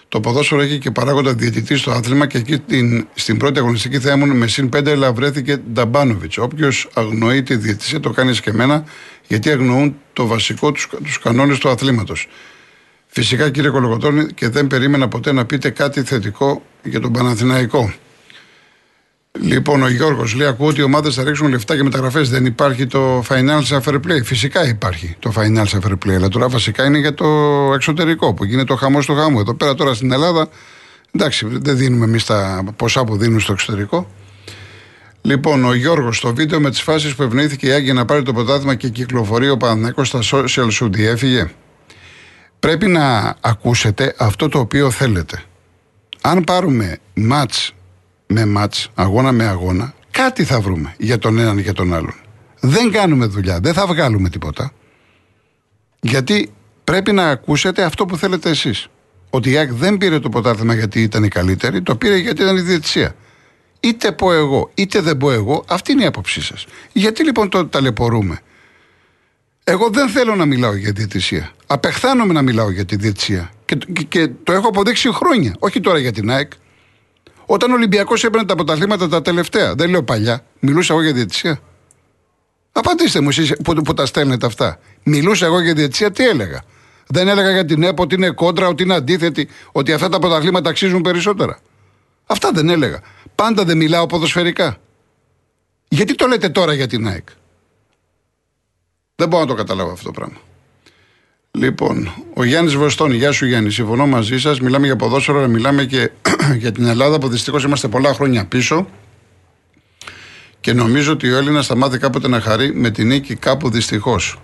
Το 0.10 0.20
ποδόσφαιρο 0.20 0.62
έχει 0.62 0.78
και 0.78 0.92
παράγοντα 0.92 1.34
διαιτητή 1.34 1.78
στο 1.78 1.92
άθλημα 1.92 2.28
και 2.28 2.38
εκεί 2.38 2.60
την, 2.60 3.08
στην 3.14 3.38
πρώτη 3.38 3.60
αγωνιστική 3.60 4.00
θα 4.00 4.12
ήμουν 4.12 4.38
με 4.38 4.48
συν 4.48 4.70
5 4.76 4.90
αλλά 4.90 5.14
βρέθηκε 5.14 5.58
Νταμπάνοβιτς. 5.74 6.38
Όποιος 6.38 6.90
αγνοεί 6.94 7.44
τη 7.44 7.56
διαιτησία 7.56 8.00
το 8.00 8.10
κάνει 8.10 8.32
και 8.32 8.50
εμένα 8.50 8.84
γιατί 9.28 9.50
αγνοούν 9.50 9.96
το 10.14 10.28
βασικό 10.28 10.72
τους 10.72 10.90
τους 11.04 11.20
κανόνες 11.20 11.58
του 11.58 11.70
αθλήματος. 11.70 12.28
Φυσικά 13.08 13.50
κύριε 13.50 13.70
Κολογοτώνη 13.70 14.26
και 14.34 14.50
δεν 14.50 14.68
περίμενα 14.68 15.08
ποτέ 15.08 15.32
να 15.32 15.46
πείτε 15.46 15.70
κάτι 15.70 16.04
θετικό 16.04 16.64
για 16.84 17.00
τον 17.00 17.12
Παναθηναϊκό. 17.12 17.94
Λοιπόν, 19.42 19.82
ο 19.82 19.90
Γιώργος 19.90 20.34
λέει: 20.34 20.48
Ακούω 20.48 20.68
ότι 20.68 20.80
οι 20.80 20.84
ομάδες 20.84 21.16
θα 21.16 21.24
ρίξουν 21.24 21.50
λεφτά 21.50 21.76
και 21.76 21.84
μεταγραφές. 21.84 22.30
Δεν 22.30 22.46
υπάρχει 22.46 22.86
το 22.86 23.24
financial 23.30 23.82
fair 23.84 23.96
play. 23.96 24.24
Φυσικά 24.24 24.68
υπάρχει 24.68 25.16
το 25.20 25.34
financial 25.36 25.80
fair 25.88 25.92
play. 25.92 26.14
Αλλά 26.16 26.28
τώρα 26.28 26.50
βασικά 26.50 26.86
είναι 26.86 26.98
για 26.98 27.14
το 27.14 27.26
εξωτερικό 27.74 28.34
που 28.34 28.46
γίνεται 28.46 28.74
ο 28.74 28.76
χαμός 28.76 29.06
του 29.06 29.16
χαμού. 29.16 29.40
Εδώ 29.40 29.54
πέρα 29.54 29.76
τώρα 29.76 29.94
στην 29.94 30.12
Ελλάδα, 30.12 30.48
εντάξει, 31.12 31.48
δεν 31.52 31.78
δίνουμε 31.78 32.06
εμείς 32.06 32.26
τα 32.26 32.64
ποσά 32.76 33.04
που 33.04 33.18
δίνουν 33.18 33.40
στο 33.40 33.52
εξωτερικό. 33.52 34.08
Λοιπόν, 35.22 35.66
ο 35.66 35.74
Γιώργος 35.74 36.18
στο 36.18 36.34
βίντεο 36.34 36.60
με 36.60 36.70
τις 36.70 36.82
φάσεις 36.82 37.16
που 37.16 37.24
ευνοήθηκε 37.24 37.68
η 37.68 37.72
Άγια 37.72 37.94
να 37.94 38.06
πάρει 38.06 38.22
το 38.22 38.34
πρωτάθλημα 38.34 38.76
και 38.76 38.90
κυκλοφορεί 38.90 39.50
ο 39.50 39.58
Παναθηναϊκός 39.58 40.08
στα 40.08 40.20
social 40.32 40.68
σου 40.70 40.90
διέφυγε. 40.92 41.50
Πρέπει 42.60 42.88
να 42.88 43.36
ακούσετε 43.42 44.16
αυτό 44.18 44.50
το 44.50 44.60
οποίο 44.60 44.92
θέλετε. 44.92 45.44
Αν 46.22 46.44
πάρουμε 46.44 46.98
μάτς 47.14 47.74
με 48.28 48.46
μάτς, 48.46 48.90
αγώνα 48.96 49.32
με 49.32 49.46
αγώνα, 49.46 49.94
κάτι 50.12 50.44
θα 50.44 50.60
βρούμε 50.60 50.96
για 50.98 51.18
τον 51.18 51.40
έναν 51.40 51.58
ή 51.58 51.62
για 51.62 51.74
τον 51.74 51.94
άλλον. 51.94 52.14
Δεν 52.60 52.92
κάνουμε 52.92 53.26
δουλειά, 53.26 53.60
δεν 53.60 53.74
θα 53.74 53.88
βγάλουμε 53.88 54.30
τίποτα. 54.30 54.72
Γιατί 56.00 56.54
πρέπει 56.84 57.12
να 57.12 57.30
ακούσετε 57.30 57.84
αυτό 57.84 58.06
που 58.06 58.18
θέλετε 58.18 58.50
εσείς. 58.50 58.88
Ότι 59.30 59.50
η 59.50 59.58
ΑΕΚ 59.58 59.72
δεν 59.72 59.98
πήρε 59.98 60.20
το 60.20 60.30
πρωτάθλημα 60.30 60.74
γιατί 60.74 61.02
ήταν 61.02 61.24
η 61.24 61.28
καλύτερη, 61.28 61.82
το 61.82 61.96
πήρε 61.96 62.18
γιατί 62.18 62.42
ήταν 62.42 62.58
η 62.58 62.62
διαιτησία. 62.62 63.16
Είτε 63.80 64.12
πω 64.12 64.34
εγώ, 64.34 64.72
είτε 64.74 65.02
δεν 65.02 65.18
πω 65.18 65.32
εγώ, 65.32 65.64
αυτή 65.68 65.92
είναι 65.92 66.04
η 66.04 66.06
άποψή 66.06 66.42
σας. 66.42 66.66
Γιατί 66.92 67.24
λοιπόν 67.24 67.50
το 67.50 67.68
ταλαιπωρούμε; 67.68 68.40
Εγώ 69.64 69.90
δεν 69.90 70.10
θέλω 70.10 70.36
να 70.36 70.46
μιλάω 70.46 70.76
για 70.76 70.92
διαιτησία. 70.92 71.52
Απεχθάνομαι 71.68 72.34
να 72.34 72.42
μιλάω 72.42 72.72
για 72.72 72.86
τη 72.86 72.96
διαιτησία. 72.96 73.52
Και, 73.66 73.76
και, 73.76 74.04
και 74.04 74.30
το 74.44 74.52
έχω 74.54 74.68
αποδείξει 74.68 75.14
χρόνια. 75.14 75.56
Όχι 75.60 75.80
τώρα 75.80 76.00
για 76.00 76.12
την 76.12 76.32
ΑΕΚ. 76.32 76.52
Όταν 77.50 77.72
ο 77.72 77.74
Ολυμπιακός 77.74 78.24
έπαιρνε 78.24 78.46
τα 78.46 78.54
αποταλήματα 78.54 79.08
τα 79.08 79.22
τελευταία, 79.22 79.76
δεν 79.76 79.90
λέω 79.90 80.04
παλιά, 80.04 80.46
μιλούσα 80.60 80.94
εγώ 80.94 81.02
για 81.02 81.14
διαιτησία. 81.14 81.60
Απαντήστε 82.72 83.22
μου 83.22 83.30
εσείς 83.30 83.56
που, 83.64 83.74
που 83.74 83.94
τα 83.94 84.06
στέλνετε 84.06 84.46
αυτά. 84.46 84.80
Μιλούσα 85.04 85.46
εγώ 85.46 85.60
για 85.60 85.74
διαιτησία, 85.74 86.12
τι 86.12 86.28
έλεγα. 86.28 86.64
Δεν 87.08 87.28
έλεγα 87.28 87.52
για 87.52 87.66
την 87.66 87.84
ΕΠΟ 87.84 88.04
ότι 88.04 88.16
είναι 88.16 88.30
κόντρα, 88.30 88.68
ότι 88.68 88.84
είναι 88.84 88.94
αντίθετη, 88.94 89.50
ότι 89.72 89.94
αυτά 89.94 90.10
τα 90.10 90.20
πρωταθλήματα 90.20 90.70
αξίζουν 90.70 91.02
περισσότερα. 91.02 91.60
Αυτά 92.26 92.52
δεν 92.52 92.70
έλεγα. 92.70 93.02
Πάντα 93.36 93.64
δεν 93.64 93.78
μιλάω 93.78 94.06
ποδοσφαιρικά. 94.06 94.78
Γιατί 95.88 96.16
το 96.16 96.28
λέτε 96.28 96.50
τώρα 96.50 96.74
για 96.74 96.88
την 96.88 97.08
ΑΕΚ; 97.08 97.28
Δεν 99.16 99.28
μπορώ 99.28 99.44
να 99.44 99.50
το 99.50 99.56
καταλάβω 99.56 99.92
αυτό 99.92 100.06
το 100.06 100.12
πράγμα. 100.12 100.38
Λοιπόν, 101.58 102.14
ο 102.34 102.44
Γιάννης 102.44 102.76
Βοστόνη, 102.76 103.16
γεια 103.16 103.32
σου 103.32 103.46
Γιάννη. 103.46 103.72
Συμφωνώ 103.72 104.08
μαζί 104.08 104.40
σας. 104.40 104.60
Μιλάμε 104.60 104.86
για 104.86 104.96
ποδόσφαιρο, 104.96 105.38
αλλά 105.38 105.48
μιλάμε 105.48 105.86
και 105.86 106.12
για 106.62 106.72
την 106.72 106.86
Ελλάδα 106.86 107.20
που 107.20 107.28
δυστυχώς 107.28 107.64
είμαστε 107.64 107.88
πολλά 107.88 108.14
χρόνια 108.14 108.46
πίσω. 108.46 108.88
Και 110.60 110.74
νομίζω 110.74 111.12
ότι 111.12 111.32
ο 111.32 111.38
Έλληνας 111.38 111.68
θα 111.68 111.76
μάθει 111.76 111.98
κάποτε 111.98 112.28
να 112.28 112.42
χαρεί 112.42 112.74
με 112.76 112.90
την 112.90 113.08
νίκη 113.08 113.36
κάπου 113.36 113.70
δυστυχώς. 113.70 114.40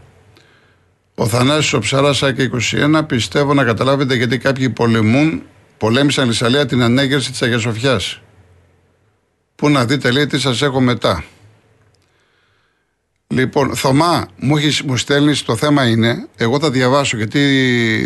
Ο 1.15 1.27
Θανάσης 1.27 1.73
ο 1.73 1.79
Ψαράς 1.79 2.19
και 2.19 2.49
21 2.71 3.01
πιστεύω 3.07 3.53
να 3.53 3.63
καταλάβετε 3.63 4.15
γιατί 4.15 4.37
κάποιοι 4.37 4.69
πολεμούν, 4.69 5.43
πολέμησαν 5.77 6.27
Λυσσαλία 6.27 6.65
την 6.65 6.81
ανέγερση 6.81 7.31
της 7.31 7.41
Αγίας 7.41 7.61
Σοφιάς. 7.61 8.21
Πού 9.55 9.69
να 9.69 9.85
δείτε 9.85 10.11
λέει 10.11 10.27
τι 10.27 10.39
σας 10.39 10.61
έχω 10.61 10.81
μετά. 10.81 11.23
Λοιπόν, 13.33 13.75
Θωμά, 13.75 14.27
μου, 14.35 14.57
έχεις, 14.57 14.81
μου 14.81 14.97
στέλνεις 14.97 15.43
το 15.43 15.55
θέμα 15.55 15.87
είναι, 15.87 16.27
εγώ 16.35 16.59
θα 16.59 16.71
διαβάσω 16.71 17.17
γιατί 17.17 17.39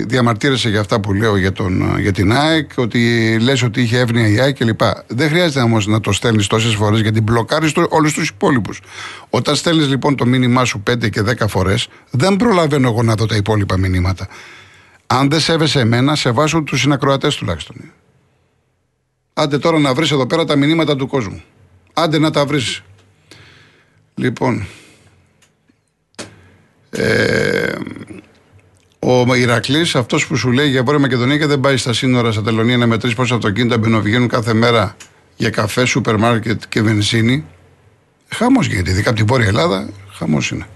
διαμαρτύρεσαι 0.07 0.69
για 0.69 0.79
αυτά 0.79 0.99
που 0.99 1.13
λέω 1.13 1.37
για, 1.37 1.51
τον, 1.51 1.99
για 1.99 2.11
την 2.11 2.33
ΑΕΚ, 2.33 2.71
ότι 2.75 2.99
λες 3.39 3.63
ότι 3.63 3.81
είχε 3.81 3.99
εύνοια 3.99 4.27
η 4.27 4.39
ΑΕΚ 4.39 4.57
κλπ. 4.57 4.81
Δεν 5.07 5.29
χρειάζεται 5.29 5.59
όμως 5.59 5.87
να 5.87 5.99
το 5.99 6.11
στέλνεις 6.11 6.47
τόσες 6.47 6.73
φορές 6.73 6.99
γιατί 6.99 7.21
μπλοκάρεις 7.21 7.71
όλους 7.89 8.13
τους 8.13 8.29
υπόλοιπους. 8.29 8.81
Όταν 9.29 9.55
στέλνεις 9.55 9.87
λοιπόν 9.87 10.15
το 10.15 10.25
μήνυμά 10.25 10.65
σου 10.65 10.83
5 10.91 11.09
και 11.09 11.21
10 11.21 11.47
φορές, 11.47 11.87
δεν 12.11 12.35
προλαβαίνω 12.35 12.87
εγώ 12.87 13.03
να 13.03 13.15
δω 13.15 13.25
τα 13.25 13.35
υπόλοιπα 13.35 13.77
μηνύματα. 13.77 14.27
Αν 15.07 15.29
δεν 15.29 15.39
σέβεσαι 15.39 15.79
εμένα, 15.79 16.15
σε 16.15 16.31
βάζω 16.31 16.61
τους 16.61 16.79
συνακροατές 16.79 17.35
τουλάχιστον. 17.35 17.75
Άντε 19.33 19.57
τώρα 19.57 19.79
να 19.79 19.93
βρεις 19.93 20.11
εδώ 20.11 20.25
πέρα 20.25 20.45
τα 20.45 20.55
μηνύματα 20.55 20.95
του 20.95 21.07
κόσμου. 21.07 21.41
Άντε 21.93 22.19
να 22.19 22.31
τα 22.31 22.45
βρεις. 22.45 22.81
Λοιπόν, 24.15 24.65
ε, 26.97 27.71
ο 28.99 29.35
Ηρακλής, 29.35 29.95
αυτός 29.95 30.27
που 30.27 30.35
σου 30.35 30.51
λέει 30.51 30.69
για 30.69 30.83
Βόρεια 30.83 30.99
Μακεδονία 30.99 31.37
και 31.37 31.45
δεν 31.45 31.59
πάει 31.59 31.77
στα 31.77 31.93
σύνορα 31.93 32.31
στα 32.31 32.41
τελωνία 32.41 32.77
να 32.77 32.87
μετρήσει 32.87 33.15
πόσα 33.15 33.35
αυτοκίνητα 33.35 33.77
μπαινοβγαίνουν 33.77 34.27
κάθε 34.27 34.53
μέρα 34.53 34.95
για 35.35 35.49
καφέ, 35.49 35.85
σούπερ 35.85 36.17
μάρκετ 36.17 36.61
και 36.69 36.81
βενζίνη. 36.81 37.45
Χαμός 38.29 38.67
γίνεται. 38.67 38.91
Ειδικά 38.91 39.09
από 39.09 39.17
την 39.17 39.27
Βόρεια 39.27 39.47
Ελλάδα, 39.47 39.89
χαμός 40.11 40.51
είναι. 40.51 40.67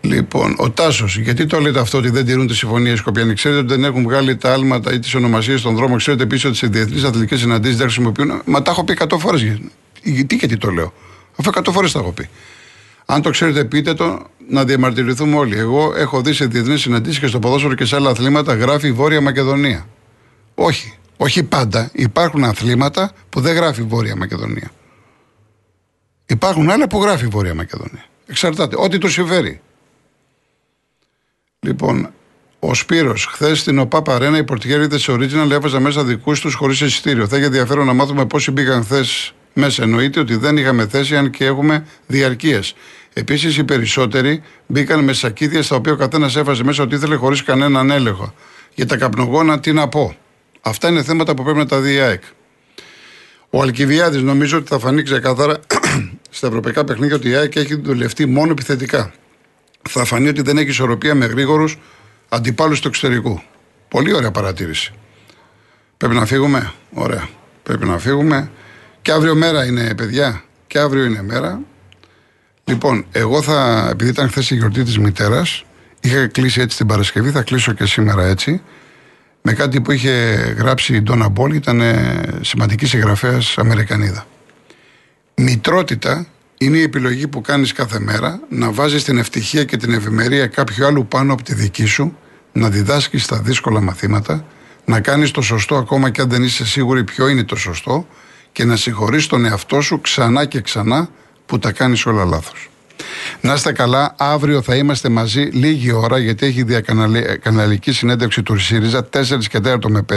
Λοιπόν, 0.00 0.54
ο 0.58 0.70
Τάσος, 0.70 1.16
γιατί 1.18 1.46
το 1.46 1.60
λέτε 1.60 1.80
αυτό 1.80 1.98
ότι 1.98 2.10
δεν 2.10 2.24
τηρούν 2.24 2.46
τη 2.46 2.54
συμφωνία 2.54 2.96
Σκοπιανή. 2.96 3.34
Ξέρετε 3.34 3.60
ότι 3.60 3.68
δεν 3.68 3.84
έχουν 3.84 4.02
βγάλει 4.02 4.36
τα 4.36 4.52
άλματα 4.52 4.92
ή 4.92 4.98
τις 4.98 5.14
ονομασίες 5.14 5.60
στον 5.60 5.74
δρόμο. 5.74 5.96
Ξέρετε 5.96 6.22
επίσης 6.22 6.44
ότι 6.44 6.56
σε 6.56 6.66
διεθνείς 6.66 7.04
αθλητικές 7.04 7.40
συναντήσεις 7.40 7.76
δεν 7.76 7.86
χρησιμοποιούν. 7.86 8.42
Μα 8.44 8.62
τα 8.62 8.70
έχω 8.70 8.84
πει 8.84 8.96
100 9.00 9.18
φορές. 9.18 9.58
Γιατί 10.02 10.36
και 10.36 10.46
τι 10.46 10.56
το 10.56 10.70
λέω. 10.70 10.92
Αφού 11.36 11.50
100 11.54 11.72
φορές 11.72 11.92
τα 11.92 11.98
έχω 11.98 12.12
πει. 12.12 12.28
Αν 13.06 13.22
το 13.22 13.30
ξέρετε, 13.30 13.64
πείτε 13.64 13.94
το 13.94 14.26
να 14.48 14.64
διαμαρτυρηθούμε 14.64 15.36
όλοι. 15.36 15.58
Εγώ 15.58 15.94
έχω 15.96 16.20
δει 16.20 16.32
σε 16.32 16.46
διεθνείς 16.46 16.80
συναντήσεις 16.80 17.18
και 17.18 17.26
στο 17.26 17.38
ποδόσφαιρο 17.38 17.74
και 17.74 17.84
σε 17.84 17.96
άλλα 17.96 18.10
αθλήματα 18.10 18.54
γράφει 18.54 18.92
Βόρεια 18.92 19.20
Μακεδονία. 19.20 19.86
Όχι. 20.54 20.94
Όχι 21.16 21.42
πάντα. 21.42 21.90
Υπάρχουν 21.92 22.44
αθλήματα 22.44 23.12
που 23.28 23.40
δεν 23.40 23.54
γράφει 23.54 23.82
Βόρεια 23.82 24.16
Μακεδονία. 24.16 24.70
Υπάρχουν 26.26 26.70
άλλα 26.70 26.86
που 26.86 27.02
γράφει 27.02 27.26
Βόρεια 27.26 27.54
Μακεδονία. 27.54 28.04
Εξαρτάται. 28.26 28.76
Ό,τι 28.78 28.98
του 28.98 29.08
συμφέρει. 29.08 29.60
Λοιπόν, 31.60 32.10
ο 32.58 32.74
Σπύρος, 32.74 33.26
χθες 33.26 33.60
στην 33.60 33.78
ΟΠΑ 33.78 34.02
Παρένα, 34.02 34.38
οι 34.38 34.44
Πορτιγέριδε 34.44 34.98
Original 35.06 35.50
έβαζαν 35.50 35.82
μέσα 35.82 36.04
δικούς 36.04 36.40
τους 36.40 36.54
χωρίς 36.54 36.80
εισιτήριο. 36.80 37.28
Θα 37.28 37.36
έχει 37.36 37.44
ενδιαφέρον 37.44 37.86
να 37.86 37.92
μάθουμε 37.92 38.26
πόσοι 38.26 38.50
μπήκαν 38.50 38.82
χθες 38.82 39.34
μέσα. 39.54 39.82
Εννοείται 39.82 40.20
ότι 40.20 40.36
δεν 40.36 40.56
είχαμε 40.56 40.86
θέση, 40.86 41.16
αν 41.16 41.30
και 41.30 41.44
έχουμε 41.44 41.86
διαρκείες. 42.06 42.74
Επίσης, 43.12 43.56
οι 43.56 43.64
περισσότεροι 43.64 44.42
μπήκαν 44.66 45.04
με 45.04 45.12
σακίδια 45.12 45.62
στα 45.62 45.76
οποία 45.76 45.92
ο 45.92 45.96
καθένας 45.96 46.36
έβαζε 46.36 46.64
μέσα 46.64 46.82
ό,τι 46.82 46.94
ήθελε 46.94 47.14
χωρίς 47.14 47.42
κανέναν 47.42 47.90
έλεγχο. 47.90 48.34
Για 48.74 48.86
τα 48.86 48.96
καπνογόνα, 48.96 49.60
τι 49.60 49.72
να 49.72 49.88
πω. 49.88 50.16
Αυτά 50.60 50.88
είναι 50.88 51.02
θέματα 51.02 51.34
που 51.34 51.42
πρέπει 51.42 51.58
να 51.58 51.66
τα 51.66 51.80
δει 51.80 51.94
η 51.94 51.98
ΑΕΚ. 51.98 52.22
Ο 53.50 53.62
Αλκιβιάδης 53.62 54.22
νομίζω 54.22 54.58
ότι 54.58 54.68
θα 54.68 54.78
φανεί 54.78 55.02
ξεκάθαρα 55.02 55.60
στα 56.30 56.46
ευρωπαϊκά 56.46 56.84
παιχνίδια 56.84 57.16
ότι 57.16 57.28
η 57.28 57.34
ΑΕΚ 57.34 57.56
έχει 57.56 57.74
δουλευτεί 57.74 58.26
μόνο 58.26 58.50
επιθετικά. 58.50 59.12
Θα 59.90 60.04
φανεί 60.04 60.28
ότι 60.28 60.42
δεν 60.42 60.58
έχει 60.58 60.68
ισορροπία 60.68 61.14
με 61.14 61.26
γρήγορους 61.26 61.78
αντιπάλους 62.28 62.80
του 62.80 62.88
εξωτερικού. 62.88 63.42
Πολύ 63.88 64.14
ωραία 64.14 64.30
παρατήρηση. 64.30 64.92
Πρέπει 65.96 66.14
να 66.14 66.26
φύγουμε. 66.26 66.72
Ωραία. 66.92 67.28
Πρέπει 67.62 67.86
να 67.86 67.98
φύγουμε. 67.98 68.50
Και 69.04 69.12
αύριο 69.12 69.34
μέρα 69.34 69.64
είναι, 69.64 69.94
παιδιά. 69.94 70.42
Και 70.66 70.78
αύριο 70.78 71.04
είναι 71.04 71.22
μέρα. 71.22 71.60
Λοιπόν, 72.64 73.06
εγώ 73.12 73.42
θα, 73.42 73.88
επειδή 73.90 74.10
ήταν 74.10 74.28
χθες 74.28 74.50
η 74.50 74.54
γιορτή 74.54 74.82
της 74.82 74.98
μητέρας, 74.98 75.64
είχα 76.00 76.26
κλείσει 76.26 76.60
έτσι 76.60 76.76
την 76.76 76.86
Παρασκευή, 76.86 77.30
θα 77.30 77.42
κλείσω 77.42 77.72
και 77.72 77.86
σήμερα 77.86 78.24
έτσι. 78.24 78.62
Με 79.42 79.52
κάτι 79.52 79.80
που 79.80 79.92
είχε 79.92 80.10
γράψει 80.58 80.94
η 80.94 81.00
Ντόνα 81.02 81.28
Μπόλ, 81.28 81.54
ήταν 81.54 81.82
σημαντική 82.40 82.86
συγγραφέας 82.86 83.58
Αμερικανίδα. 83.58 84.26
Μητρότητα 85.34 86.26
είναι 86.58 86.76
η 86.76 86.82
επιλογή 86.82 87.28
που 87.28 87.40
κάνεις 87.40 87.72
κάθε 87.72 87.98
μέρα 88.00 88.40
να 88.48 88.72
βάζεις 88.72 89.04
την 89.04 89.18
ευτυχία 89.18 89.64
και 89.64 89.76
την 89.76 89.92
ευημερία 89.92 90.46
κάποιου 90.46 90.86
άλλου 90.86 91.06
πάνω 91.06 91.32
από 91.32 91.42
τη 91.42 91.54
δική 91.54 91.84
σου, 91.84 92.16
να 92.52 92.68
διδάσκεις 92.68 93.26
τα 93.26 93.40
δύσκολα 93.40 93.80
μαθήματα, 93.80 94.46
να 94.84 95.00
κάνεις 95.00 95.30
το 95.30 95.42
σωστό 95.42 95.76
ακόμα 95.76 96.10
και 96.10 96.20
αν 96.20 96.28
δεν 96.28 96.42
είσαι 96.42 96.66
σίγουρη 96.66 97.04
ποιο 97.04 97.28
είναι 97.28 97.44
το 97.44 97.56
σωστό 97.56 98.06
και 98.54 98.64
να 98.64 98.76
συγχωρείς 98.76 99.26
τον 99.26 99.44
εαυτό 99.44 99.80
σου 99.80 100.00
ξανά 100.00 100.44
και 100.44 100.60
ξανά 100.60 101.08
που 101.46 101.58
τα 101.58 101.72
κάνεις 101.72 102.06
όλα 102.06 102.24
λάθος. 102.24 102.70
Να 103.40 103.54
είστε 103.54 103.72
καλά, 103.72 104.14
αύριο 104.18 104.62
θα 104.62 104.76
είμαστε 104.76 105.08
μαζί 105.08 105.40
λίγη 105.40 105.92
ώρα 105.92 106.18
γιατί 106.18 106.46
έχει 106.46 106.62
διακαναλική 106.62 107.92
συνέντευξη 107.92 108.42
του 108.42 108.58
ΣΥΡΙΖΑ 108.58 109.08
4 109.12 109.22
και 109.48 109.58
4 109.64 109.76
με 109.88 110.04
5 110.12 110.16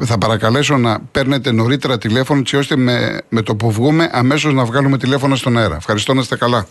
θα 0.00 0.18
παρακαλέσω 0.18 0.76
να 0.76 1.00
παίρνετε 1.12 1.52
νωρίτερα 1.52 1.98
τηλέφωνο 1.98 2.40
έτσι 2.40 2.56
ώστε 2.56 2.76
με, 2.76 3.20
με 3.28 3.42
το 3.42 3.56
που 3.56 3.70
βγούμε 3.70 4.10
αμέσως 4.12 4.54
να 4.54 4.64
βγάλουμε 4.64 4.98
τηλέφωνο 4.98 5.36
στον 5.36 5.58
αέρα. 5.58 5.76
Ευχαριστώ 5.76 6.14
να 6.14 6.20
είστε 6.20 6.36
καλά. 6.36 6.66